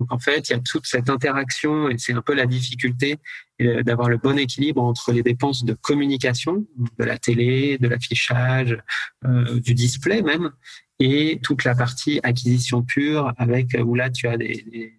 [0.00, 3.18] Donc en fait, il y a toute cette interaction et c'est un peu la difficulté
[3.60, 6.66] euh, d'avoir le bon équilibre entre les dépenses de communication,
[6.98, 8.76] de la télé, de l'affichage,
[9.24, 10.50] euh, du display même,
[10.98, 14.94] et toute la partie acquisition pure avec où là tu as des,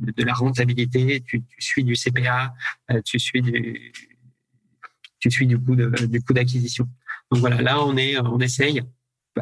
[0.00, 2.54] de la rentabilité, tu, suis du CPA,
[2.90, 3.92] euh, tu suis du
[5.18, 6.88] tu suis du coût du coût d'acquisition.
[7.30, 8.82] Donc voilà, là on est on essaye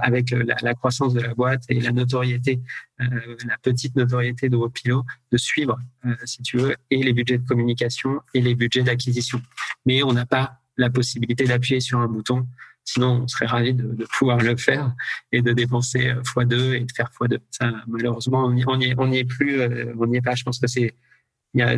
[0.00, 2.60] avec la, la, croissance de la boîte et la notoriété,
[3.00, 7.38] euh, la petite notoriété de Wopilo, de suivre, euh, si tu veux, et les budgets
[7.38, 9.40] de communication et les budgets d'acquisition.
[9.86, 12.46] Mais on n'a pas la possibilité d'appuyer sur un bouton.
[12.84, 14.94] Sinon, on serait ravi de, de, pouvoir le faire
[15.32, 17.38] et de dépenser euh, x2 et de faire x2.
[17.50, 20.34] Ça, malheureusement, on n'y on est, est plus, euh, on n'y est pas.
[20.34, 20.94] Je pense que c'est,
[21.54, 21.76] il y a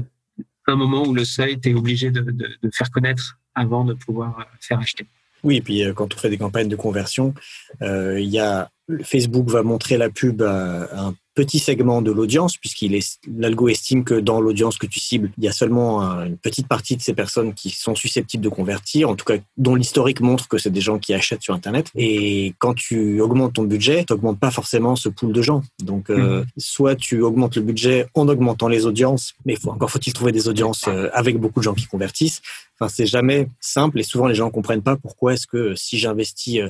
[0.66, 3.94] un moment où le seuil, tu es obligé de, de, de faire connaître avant de
[3.94, 5.07] pouvoir faire acheter.
[5.42, 7.35] Oui, et puis euh, quand on fait des campagnes de conversion,
[7.83, 8.70] euh, il y a
[9.03, 14.05] Facebook va montrer la pub à un petit segment de l'audience, puisqu'il est, l'algo estime
[14.05, 17.14] que dans l'audience que tu cibles, il y a seulement une petite partie de ces
[17.14, 20.83] personnes qui sont susceptibles de convertir, en tout cas dont l'historique montre que c'est des
[20.83, 21.90] gens qui achètent sur Internet.
[21.94, 25.62] Et quand tu augmentes ton budget, tu n'augmentes pas forcément ce pool de gens.
[25.83, 26.46] Donc, euh, mmh.
[26.59, 30.46] soit tu augmentes le budget en augmentant les audiences, mais faut, encore faut-il trouver des
[30.46, 32.42] audiences euh, avec beaucoup de gens qui convertissent.
[32.79, 36.61] Enfin, c'est jamais simple et souvent les gens comprennent pas pourquoi est-ce que si j'investis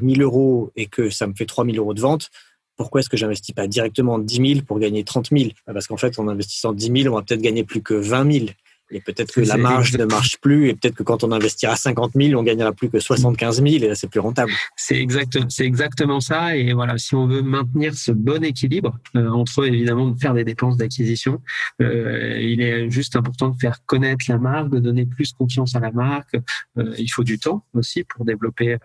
[0.00, 2.30] 1000 euh, euros et que ça me fait 3000 euros de vente,
[2.76, 5.96] pourquoi est-ce que j'investis pas directement 10 000 pour gagner 30 000 bah, Parce qu'en
[5.96, 8.46] fait, en investissant 10 000, on va peut-être gagner plus que 20 000.
[8.90, 12.12] Et peut-être que la marge ne marche plus, et peut-être que quand on investira 50
[12.14, 14.52] 000, on gagnera plus que 75 000, et là, c'est plus rentable.
[14.76, 16.56] C'est exact, c'est exactement ça.
[16.56, 20.44] Et voilà, si on veut maintenir ce bon équilibre euh, entre évidemment de faire des
[20.44, 21.40] dépenses d'acquisition,
[21.80, 25.80] euh, il est juste important de faire connaître la marque, de donner plus confiance à
[25.80, 26.36] la marque.
[26.78, 28.76] Euh, il faut du temps aussi pour développer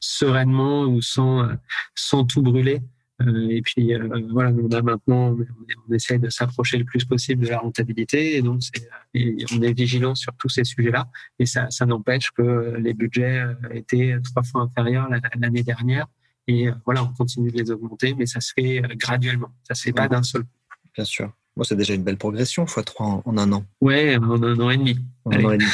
[0.00, 1.54] sereinement ou sans, euh,
[1.94, 2.80] sans tout brûler.
[3.20, 7.44] Euh, et puis euh, voilà, on a maintenant, on, essaie de s'approcher le plus possible
[7.44, 8.60] de la rentabilité, et donc
[9.12, 11.08] et on est vigilant sur tous ces sujets-là.
[11.40, 16.06] Et ça, ça n'empêche que les budgets étaient trois fois inférieurs l'année dernière.
[16.46, 19.50] Et voilà, on continue de les augmenter, mais ça se fait graduellement.
[19.64, 20.44] Ça se fait pas d'un seul.
[20.94, 21.32] Bien sûr.
[21.58, 23.64] Moi, c'est déjà une belle progression, x 3 en, un an.
[23.80, 24.96] Ouais, en un an et demi.
[25.24, 25.70] En un an et demi.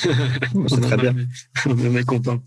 [0.66, 1.14] c'est très bien.
[1.66, 2.42] on est content.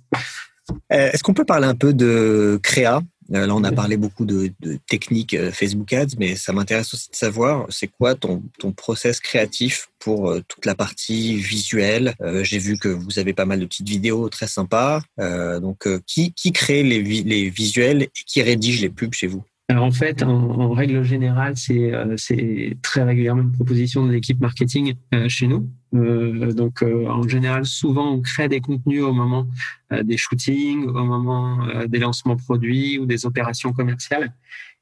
[0.92, 3.02] Euh, est-ce qu'on peut parler un peu de créa?
[3.34, 6.94] Euh, Là, on a parlé beaucoup de, de techniques euh, Facebook Ads, mais ça m'intéresse
[6.94, 12.14] aussi de savoir, c'est quoi ton, ton process créatif pour toute la partie visuelle?
[12.44, 15.02] J'ai vu que vous avez pas mal de petites vidéos très sympas.
[15.18, 19.44] donc, qui, qui crée les, les visuels et qui rédige les pubs chez vous?
[19.68, 24.94] Alors en fait, en, règle générale, c'est c'est très régulièrement une proposition de l'équipe marketing
[25.28, 25.68] chez nous.
[25.94, 29.48] Euh, donc euh, en général, souvent on crée des contenus au moment
[29.94, 34.34] euh, des shootings, au moment des lancements produits ou des opérations commerciales.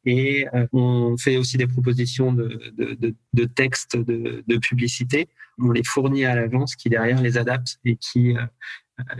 [0.08, 5.28] Et on fait aussi des propositions de, de, de, de textes de, de, publicité.
[5.58, 8.36] On les fournit à l'agence qui derrière les adapte et qui,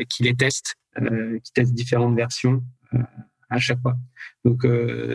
[0.08, 2.64] qui les teste, qui teste différentes versions
[3.50, 3.98] à chaque fois.
[4.44, 4.68] Donc,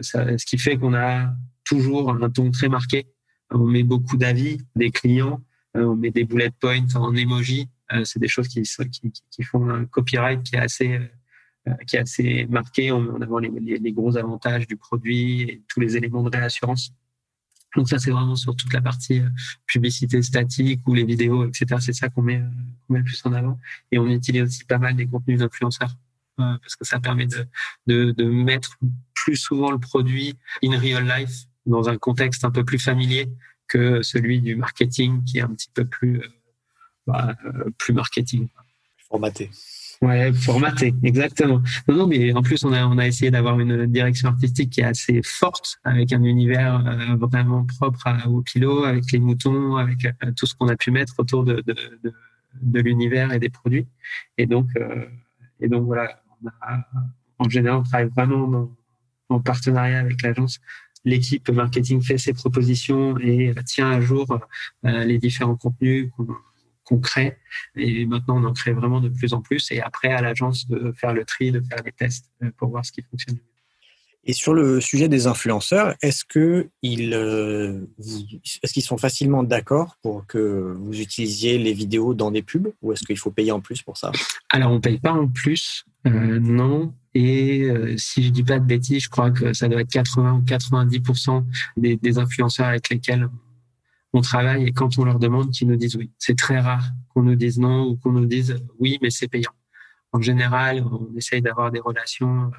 [0.02, 1.32] ça, ce qui fait qu'on a
[1.64, 3.06] toujours un ton très marqué.
[3.50, 5.40] On met beaucoup d'avis des clients,
[5.74, 7.68] on met des bullet points en emoji.
[8.04, 11.00] c'est des choses qui, qui, qui, font un copyright qui est assez
[11.86, 15.78] qui est assez marqué en avant les, les, les, gros avantages du produit et tous
[15.78, 16.94] les éléments de réassurance.
[17.76, 19.28] Donc ça, c'est vraiment sur toute la partie euh,
[19.66, 21.76] publicité statique ou les vidéos, etc.
[21.80, 22.48] C'est ça qu'on met, euh,
[22.88, 23.58] met le plus en avant.
[23.92, 25.94] Et on utilise aussi pas mal des contenus d'influenceurs
[26.40, 27.46] euh, parce que ça permet de,
[27.86, 28.76] de, de, mettre
[29.14, 33.28] plus souvent le produit in real life dans un contexte un peu plus familier
[33.70, 36.20] que celui du marketing qui est un petit peu plus,
[37.06, 37.34] bah,
[37.78, 38.48] plus marketing.
[39.08, 39.50] Formaté.
[40.02, 41.62] Ouais, formaté, exactement.
[41.86, 44.80] Non, non, mais en plus, on a, on a essayé d'avoir une direction artistique qui
[44.80, 49.76] est assez forte, avec un univers euh, vraiment propre à, au kilo, avec les moutons,
[49.76, 52.14] avec euh, tout ce qu'on a pu mettre autour de, de, de,
[52.62, 53.86] de l'univers et des produits.
[54.38, 55.04] Et donc, euh,
[55.60, 56.86] et donc voilà, on a,
[57.38, 58.70] en général, on travaille vraiment
[59.28, 60.60] en partenariat avec l'agence.
[61.04, 64.38] L'équipe marketing fait ses propositions et tient à jour
[64.82, 66.10] les différents contenus
[66.84, 67.36] qu'on crée.
[67.76, 69.70] Et maintenant, on en crée vraiment de plus en plus.
[69.70, 72.84] Et après, à l'agence de faire le tri, de faire les tests euh, pour voir
[72.84, 73.38] ce qui fonctionne.
[74.24, 77.80] Et sur le sujet des influenceurs, est-ce qu'ils euh,
[78.62, 82.92] est qu'ils sont facilement d'accord pour que vous utilisiez les vidéos dans des pubs ou
[82.92, 84.12] est-ce qu'il faut payer en plus pour ça?
[84.50, 86.92] Alors, on ne paye pas en plus, euh, non.
[87.14, 90.42] Et si je dis pas de bêtises, je crois que ça doit être 80 ou
[90.42, 91.44] 90%
[91.76, 93.28] des, des influenceurs avec lesquels
[94.12, 96.10] on travaille et quand on leur demande, qu'ils nous disent oui.
[96.18, 99.52] C'est très rare qu'on nous dise non ou qu'on nous dise oui, mais c'est payant.
[100.12, 102.50] En général, on essaye d'avoir des relations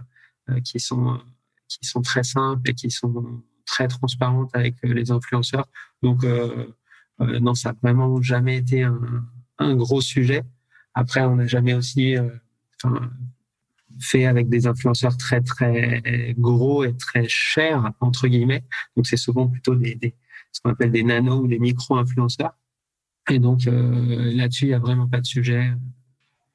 [0.49, 1.19] euh, qui sont
[1.67, 5.67] qui sont très simples et qui sont très transparentes avec euh, les influenceurs.
[6.01, 6.67] Donc euh,
[7.19, 10.43] non, ça n'a vraiment jamais été un, gros sujet.
[10.95, 12.15] Après, on n'a jamais aussi
[13.99, 18.63] fait avec des influenceurs très très gros et très chers entre guillemets.
[18.95, 20.15] Donc c'est souvent plutôt des,
[20.51, 22.53] ce qu'on appelle des nano ou des micro-influenceurs.
[23.29, 25.71] Et donc euh, là-dessus, il n'y a vraiment pas de sujet.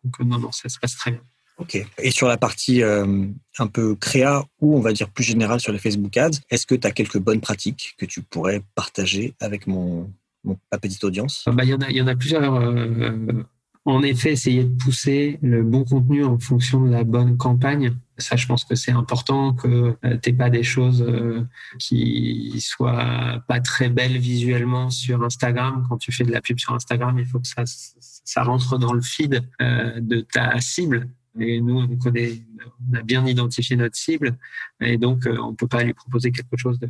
[0.04, 1.20] Donc non, non, ça se passe très bien.
[1.58, 1.78] Ok.
[1.98, 3.26] Et sur la partie euh,
[3.58, 6.74] un peu créa ou on va dire plus générale sur les Facebook Ads, est-ce que
[6.74, 10.12] tu as quelques bonnes pratiques que tu pourrais partager avec mon,
[10.44, 12.54] mon ma petite audience bah, Il y, en a, y en a plusieurs.
[12.54, 13.42] Euh,
[13.86, 17.96] en effet, essayer de pousser le bon contenu en fonction de la bonne campagne.
[18.18, 21.46] Ça, je pense que c'est important que euh, t'aies pas des choses euh,
[21.78, 25.86] qui soient pas très belles visuellement sur Instagram.
[25.88, 28.92] Quand tu fais de la pub sur Instagram, il faut que ça, ça rentre dans
[28.92, 31.08] le feed euh, de ta cible.
[31.38, 32.42] Et nous, on connaît,
[32.90, 34.38] on a bien identifié notre cible,
[34.80, 36.88] et donc on peut pas lui proposer quelque chose de,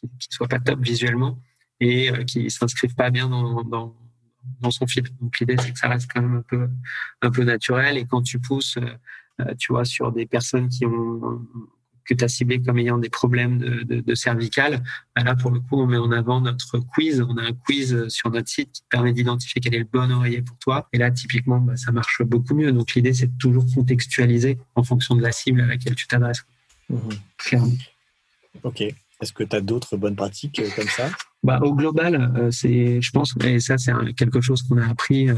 [0.00, 1.40] qui, soit pas top visuellement
[1.78, 3.94] et qui s'inscrive pas bien dans, dans
[4.60, 5.04] dans son fil.
[5.20, 6.68] Donc l'idée c'est que ça reste quand même un peu
[7.22, 11.46] un peu naturel et quand tu pousses, euh, tu vois, sur des personnes qui ont
[12.10, 14.14] que tu as ciblé comme ayant des problèmes de, de,
[15.14, 17.20] bah là pour le coup on met en avant notre quiz.
[17.20, 20.42] On a un quiz sur notre site qui permet d'identifier quel est le bon oreiller
[20.42, 20.88] pour toi.
[20.92, 22.72] Et là typiquement bah, ça marche beaucoup mieux.
[22.72, 26.44] Donc l'idée c'est de toujours contextualiser en fonction de la cible à laquelle tu t'adresses.
[26.88, 26.96] Mmh.
[28.64, 28.80] Ok.
[28.80, 31.10] Est-ce que tu as d'autres bonnes pratiques euh, comme ça?
[31.42, 35.30] Bah, au global, euh, c'est, je pense, et ça c'est quelque chose qu'on a appris
[35.30, 35.36] euh,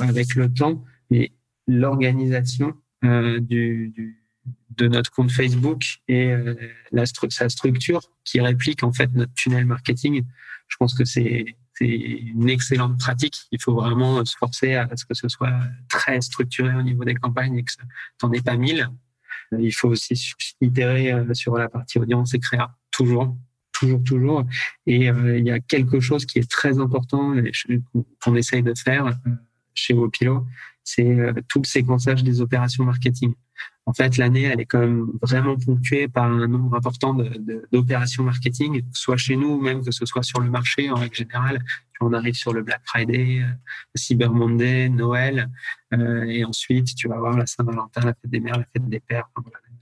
[0.00, 1.32] avec le temps, mais
[1.68, 4.22] l'organisation du, du,
[4.76, 6.34] de notre compte Facebook et
[6.92, 10.24] la sa structure qui réplique en fait notre tunnel marketing,
[10.68, 13.38] je pense que c'est une excellente pratique.
[13.52, 15.54] Il faut vraiment se forcer à ce que ce soit
[15.88, 18.88] très structuré au niveau des campagnes et que tu n'en aies pas mille.
[19.58, 23.34] Il faut aussi itérer sur la partie audience et créa toujours,
[23.80, 24.44] toujours, toujours.
[24.86, 27.34] Et euh, il y a quelque chose qui est très important
[28.22, 29.30] qu'on essaye de faire euh,
[29.74, 30.46] chez Wopilo,
[30.84, 33.34] c'est euh, tout le séquençage des opérations marketing.
[33.86, 37.16] En fait, l'année, elle est quand même vraiment ponctuée par un nombre important
[37.72, 41.16] d'opérations marketing, soit chez nous, ou même que ce soit sur le marché en règle
[41.16, 41.64] générale.
[42.00, 43.44] On arrive sur le Black Friday,
[43.94, 45.50] Cyber Monday, Noël,
[45.92, 49.28] et ensuite tu vas avoir la Saint-Valentin, la fête des mères, la fête des pères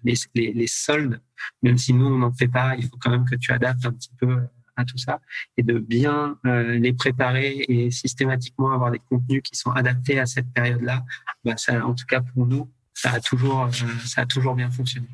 [0.04, 1.20] les, les, soldes,
[1.62, 3.92] même si nous, on n'en fait pas, il faut quand même que tu adaptes un
[3.92, 4.38] petit peu
[4.76, 5.20] à tout ça
[5.56, 10.26] et de bien euh, les préparer et systématiquement avoir des contenus qui sont adaptés à
[10.26, 11.04] cette période-là.
[11.44, 13.70] Bah, en tout cas, pour nous, ça a toujours, euh,
[14.06, 15.08] ça a toujours bien fonctionné.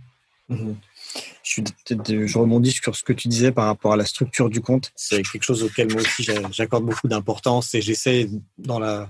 [0.49, 0.77] Mhm.
[1.43, 1.63] Je,
[2.27, 4.93] je, rebondis sur ce que tu disais par rapport à la structure du compte.
[4.97, 8.29] C'est quelque chose auquel moi aussi j'accorde beaucoup d'importance et j'essaie
[8.59, 9.09] dans la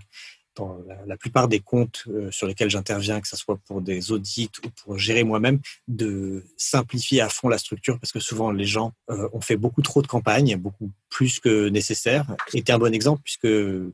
[0.57, 4.51] dans la, plupart des comptes euh, sur lesquels j'interviens, que ce soit pour des audits
[4.65, 8.93] ou pour gérer moi-même, de simplifier à fond la structure parce que souvent les gens
[9.11, 12.27] euh, ont fait beaucoup trop de campagnes, beaucoup plus que nécessaire.
[12.53, 13.47] Et tu es un bon exemple, puisque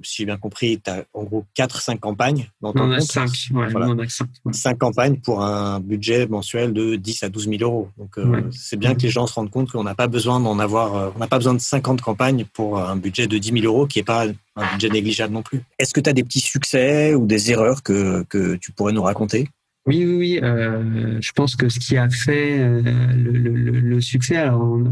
[0.03, 3.03] si j'ai bien compris, tu as en gros 4-5 campagnes dans ton on compte.
[3.03, 4.29] 5, on a 5.
[4.51, 7.91] 5 campagnes pour un budget mensuel de 10 à 12 000 euros.
[7.99, 10.59] Donc, euh, c'est bien que les gens se rendent compte qu'on n'a pas besoin d'en
[10.59, 13.67] avoir, euh, on n'a pas besoin de 50 campagnes pour un budget de 10 000
[13.67, 14.25] euros qui n'est pas
[14.57, 15.63] un budget négligeable non plus.
[15.79, 19.03] Est-ce que tu as des petits succès ou des erreurs que, que tu pourrais nous
[19.03, 19.51] raconter?
[19.91, 20.41] Oui, oui, oui.
[20.43, 22.81] Euh, je pense que ce qui a fait euh,
[23.13, 24.85] le, le, le, succès, alors on,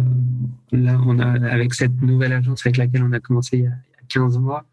[0.72, 3.78] là, on a avec cette nouvelle agence avec laquelle on a commencé il y a,
[4.09, 4.64] 15 mois,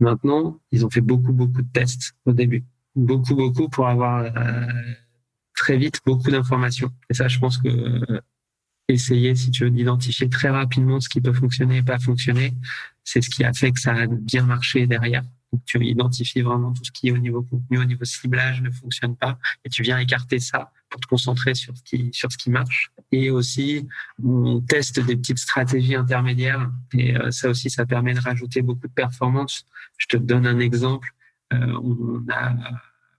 [0.00, 2.64] maintenant, ils ont fait beaucoup, beaucoup de tests au début,
[2.96, 4.66] beaucoup, beaucoup pour avoir euh,
[5.54, 6.90] très vite beaucoup d'informations.
[7.10, 7.68] Et ça, je pense que
[8.88, 12.54] essayer, si tu veux, d'identifier très rapidement ce qui peut fonctionner et pas fonctionner,
[13.02, 15.24] c'est ce qui a fait que ça a bien marché derrière
[15.64, 19.38] tu identifies vraiment tout ce qui au niveau contenu, au niveau ciblage ne fonctionne pas
[19.64, 22.90] et tu viens écarter ça pour te concentrer sur ce qui, sur ce qui marche.
[23.12, 23.86] Et aussi,
[24.22, 28.88] on teste des petites stratégies intermédiaires et euh, ça aussi, ça permet de rajouter beaucoup
[28.88, 29.66] de performance.
[29.98, 31.10] Je te donne un exemple.
[31.52, 32.54] Euh, on a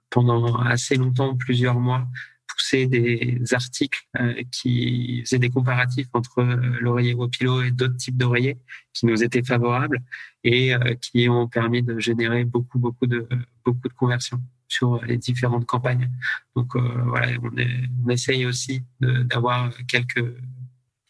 [0.10, 2.08] pendant assez longtemps, plusieurs mois,
[2.56, 8.18] poussé des articles euh, qui faisaient des comparatifs entre euh, l'oreiller Wopilo et d'autres types
[8.18, 8.58] d'oreillers
[8.94, 10.02] qui nous étaient favorables
[10.44, 13.28] et euh, qui ont permis de générer beaucoup, beaucoup de,
[13.64, 16.10] beaucoup de conversions sur les différentes campagnes.
[16.56, 17.70] Donc voilà, on, est,
[18.04, 20.26] on, essaye aussi d'avoir quelques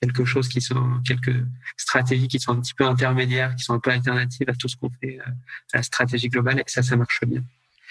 [0.02, 1.36] quelque chose qui sont quelques
[1.78, 4.76] stratégies qui sont un petit peu intermédiaires, qui sont un peu alternatives à tout ce
[4.76, 7.42] qu'on fait à la stratégie globale et ça, ça marche bien.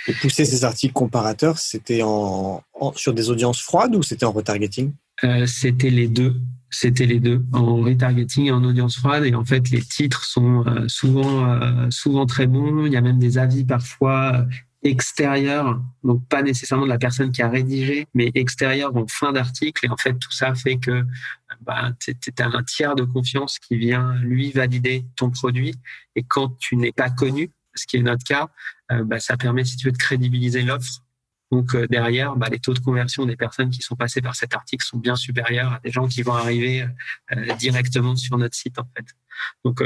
[0.07, 2.63] Et pousser ces articles comparateurs, c'était en,
[2.97, 4.93] sur des audiences froides ou c'était en retargeting?
[5.25, 6.41] Euh, C'était les deux.
[6.71, 9.25] C'était les deux, en retargeting et en audience froide.
[9.25, 12.87] Et en fait, les titres sont euh, souvent, euh, souvent très bons.
[12.87, 14.45] Il y a même des avis parfois
[14.83, 19.87] extérieurs, donc pas nécessairement de la personne qui a rédigé, mais extérieurs en fin d'article.
[19.87, 21.05] Et en fait, tout ça fait que
[21.63, 25.75] bah, tu as un tiers de confiance qui vient, lui, valider ton produit.
[26.17, 28.49] Et quand tu n'es pas connu, ce qui est notre cas,
[28.93, 31.03] euh, bah, ça permet, si tu veux, de crédibiliser l'offre.
[31.53, 34.55] Donc euh, derrière, bah, les taux de conversion des personnes qui sont passées par cet
[34.55, 36.87] article sont bien supérieurs à des gens qui vont arriver
[37.33, 39.07] euh, directement sur notre site en fait.
[39.65, 39.83] Donc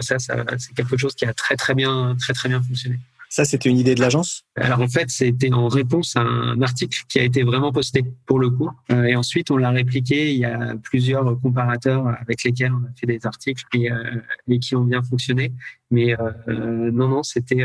[0.00, 2.98] ça, ça c'est quelque chose qui a très très bien très très bien fonctionné.
[3.30, 4.44] Ça, c'était une idée de l'agence?
[4.56, 8.38] Alors en fait, c'était en réponse à un article qui a été vraiment posté pour
[8.38, 8.70] le coup.
[8.90, 10.32] Euh, et ensuite, on l'a répliqué.
[10.32, 14.58] Il y a plusieurs comparateurs avec lesquels on a fait des articles et, euh, et
[14.58, 15.52] qui ont bien fonctionné.
[15.90, 17.64] Mais euh, non, non, c'était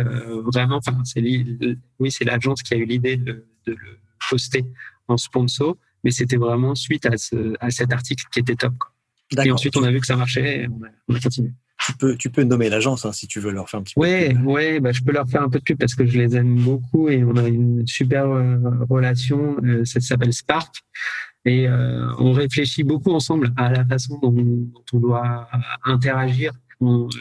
[0.53, 0.77] vraiment.
[0.77, 3.99] Enfin, c'est oui, c'est l'agence qui a eu l'idée de, de, le
[4.29, 4.65] poster
[5.07, 8.73] en sponsor, mais c'était vraiment suite à, ce, à cet article qui était top.
[8.77, 9.45] Quoi.
[9.45, 11.53] Et ensuite, on a vu que ça marchait et on a, on a continué
[11.85, 14.01] tu peux, tu peux nommer l'agence hein, si tu veux leur faire un petit peu.
[14.01, 16.35] Oui, ouais, bah, je peux leur faire un peu de pub parce que je les
[16.35, 18.57] aime beaucoup et on a une super euh,
[18.89, 19.57] relation.
[19.63, 20.75] Euh, ça s'appelle Spark
[21.45, 25.49] et euh, on réfléchit beaucoup ensemble à la façon dont, dont on doit
[25.83, 26.53] interagir.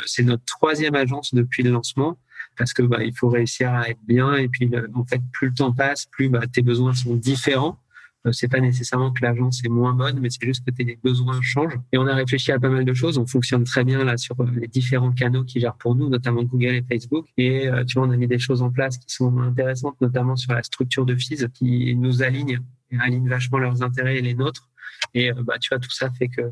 [0.06, 2.18] C'est notre troisième agence depuis le lancement
[2.56, 5.54] parce que bah, il faut réussir à être bien et puis en fait plus le
[5.54, 7.91] temps passe, plus bah, tes besoins sont différents euh,
[8.30, 11.78] c'est pas nécessairement que l'agence est moins bonne, mais c'est juste que tes besoins changent.
[11.92, 13.18] Et on a réfléchi à pas mal de choses.
[13.18, 16.44] On fonctionne très bien là sur euh, les différents canaux qui gèrent pour nous, notamment
[16.44, 17.26] Google et Facebook.
[17.36, 20.36] Et euh, tu vois, on a mis des choses en place qui sont intéressantes, notamment
[20.36, 22.60] sur la structure de fees qui nous aligne
[23.00, 24.68] aligne vachement leurs intérêts et les nôtres.
[25.14, 26.42] Et bah, tu vois, tout ça fait que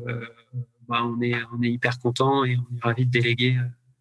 [0.89, 3.57] bah, on est on est hyper content et on est ravi de déléguer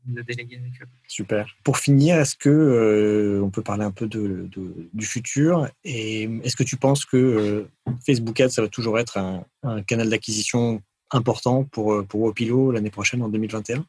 [0.06, 0.86] de déléguer avec eux.
[1.06, 1.46] Super.
[1.64, 4.48] Pour finir, est-ce que euh, on peut parler un peu de,
[4.92, 7.68] du futur et est-ce que tu penses que euh,
[8.04, 9.44] Facebook Ads ça va toujours être un,
[9.82, 13.84] canal d'acquisition important pour euh, pour Wopilo l'année prochaine en 2021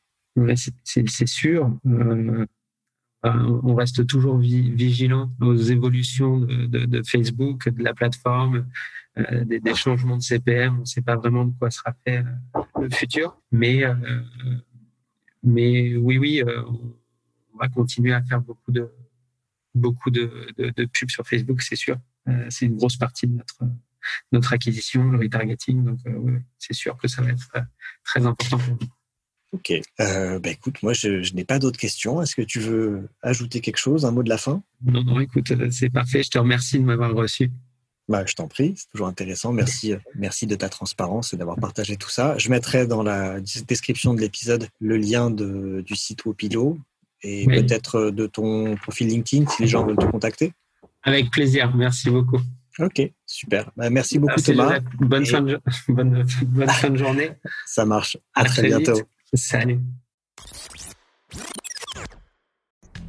[0.83, 1.71] C'est sûr.
[3.23, 8.65] on reste toujours vigilant aux évolutions de, Facebook, de la plateforme,
[9.15, 10.77] des, des, changements de CPM.
[10.77, 12.23] On ne sait pas vraiment de quoi sera fait
[12.79, 13.83] le futur, mais
[15.43, 16.63] mais oui, oui, euh,
[17.53, 18.89] on va continuer à faire beaucoup de
[19.73, 21.97] beaucoup de, de, pubs sur Facebook, c'est sûr.
[22.27, 23.63] Euh, c'est une grosse partie de notre
[24.31, 25.83] notre acquisition, le retargeting.
[25.83, 27.51] Donc, euh, c'est sûr que ça va être
[28.03, 28.87] très important pour nous.
[29.53, 29.73] Ok.
[29.97, 32.21] bah écoute, moi, je, je n'ai pas d'autres questions.
[32.21, 34.63] Est-ce que tu veux ajouter quelque chose, un mot de la fin?
[34.81, 36.23] Non, non, écoute, c'est parfait.
[36.23, 37.51] Je te remercie de m'avoir reçu.
[38.07, 39.53] Bah, je t'en prie, c'est toujours intéressant.
[39.53, 42.37] Merci, euh, merci de ta transparence et d'avoir partagé tout ça.
[42.37, 46.77] Je mettrai dans la description de l'épisode le lien de, du site Wopilo
[47.23, 50.53] et peut-être euh, de ton profil LinkedIn si les gens veulent te contacter.
[51.03, 52.39] Avec plaisir, merci beaucoup.
[52.79, 53.71] Ok, super.
[53.75, 54.79] Bah, merci beaucoup Thomas.
[54.99, 57.31] Bonne, fin de, bonne, bonne fin de journée.
[57.65, 58.17] Ça marche.
[58.33, 58.99] À, très, bientôt.
[59.33, 59.79] Salut.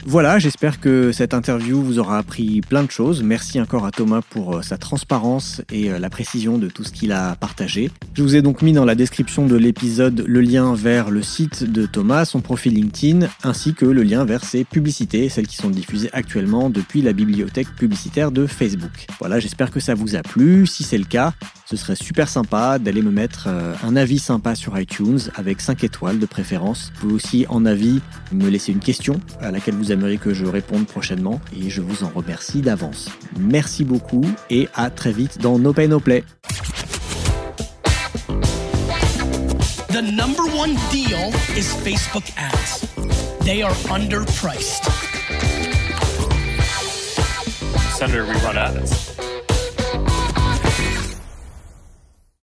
[0.05, 3.23] Voilà, j'espère que cette interview vous aura appris plein de choses.
[3.23, 6.91] Merci encore à Thomas pour euh, sa transparence et euh, la précision de tout ce
[6.91, 7.89] qu'il a partagé.
[8.15, 11.63] Je vous ai donc mis dans la description de l'épisode le lien vers le site
[11.63, 15.71] de Thomas, son profil LinkedIn, ainsi que le lien vers ses publicités, celles qui sont
[15.71, 19.07] diffusées actuellement depuis la bibliothèque publicitaire de Facebook.
[19.21, 20.67] Voilà, j'espère que ça vous a plu.
[20.67, 21.33] Si c'est le cas,
[21.73, 25.85] ce serait super sympa d'aller me mettre euh, un avis sympa sur iTunes avec 5
[25.85, 26.93] étoiles de préférence.
[26.95, 30.45] Vous pouvez aussi en avis me laisser une question à laquelle vous aimeriez que je
[30.45, 33.09] réponde prochainement et je vous en remercie d'avance.
[33.41, 36.25] Merci beaucoup et à très vite dans No Pay No Play.
[39.89, 42.87] The number one deal is Facebook ads.
[43.47, 44.85] They are underpriced.
[47.97, 49.32] Senator, we run ads.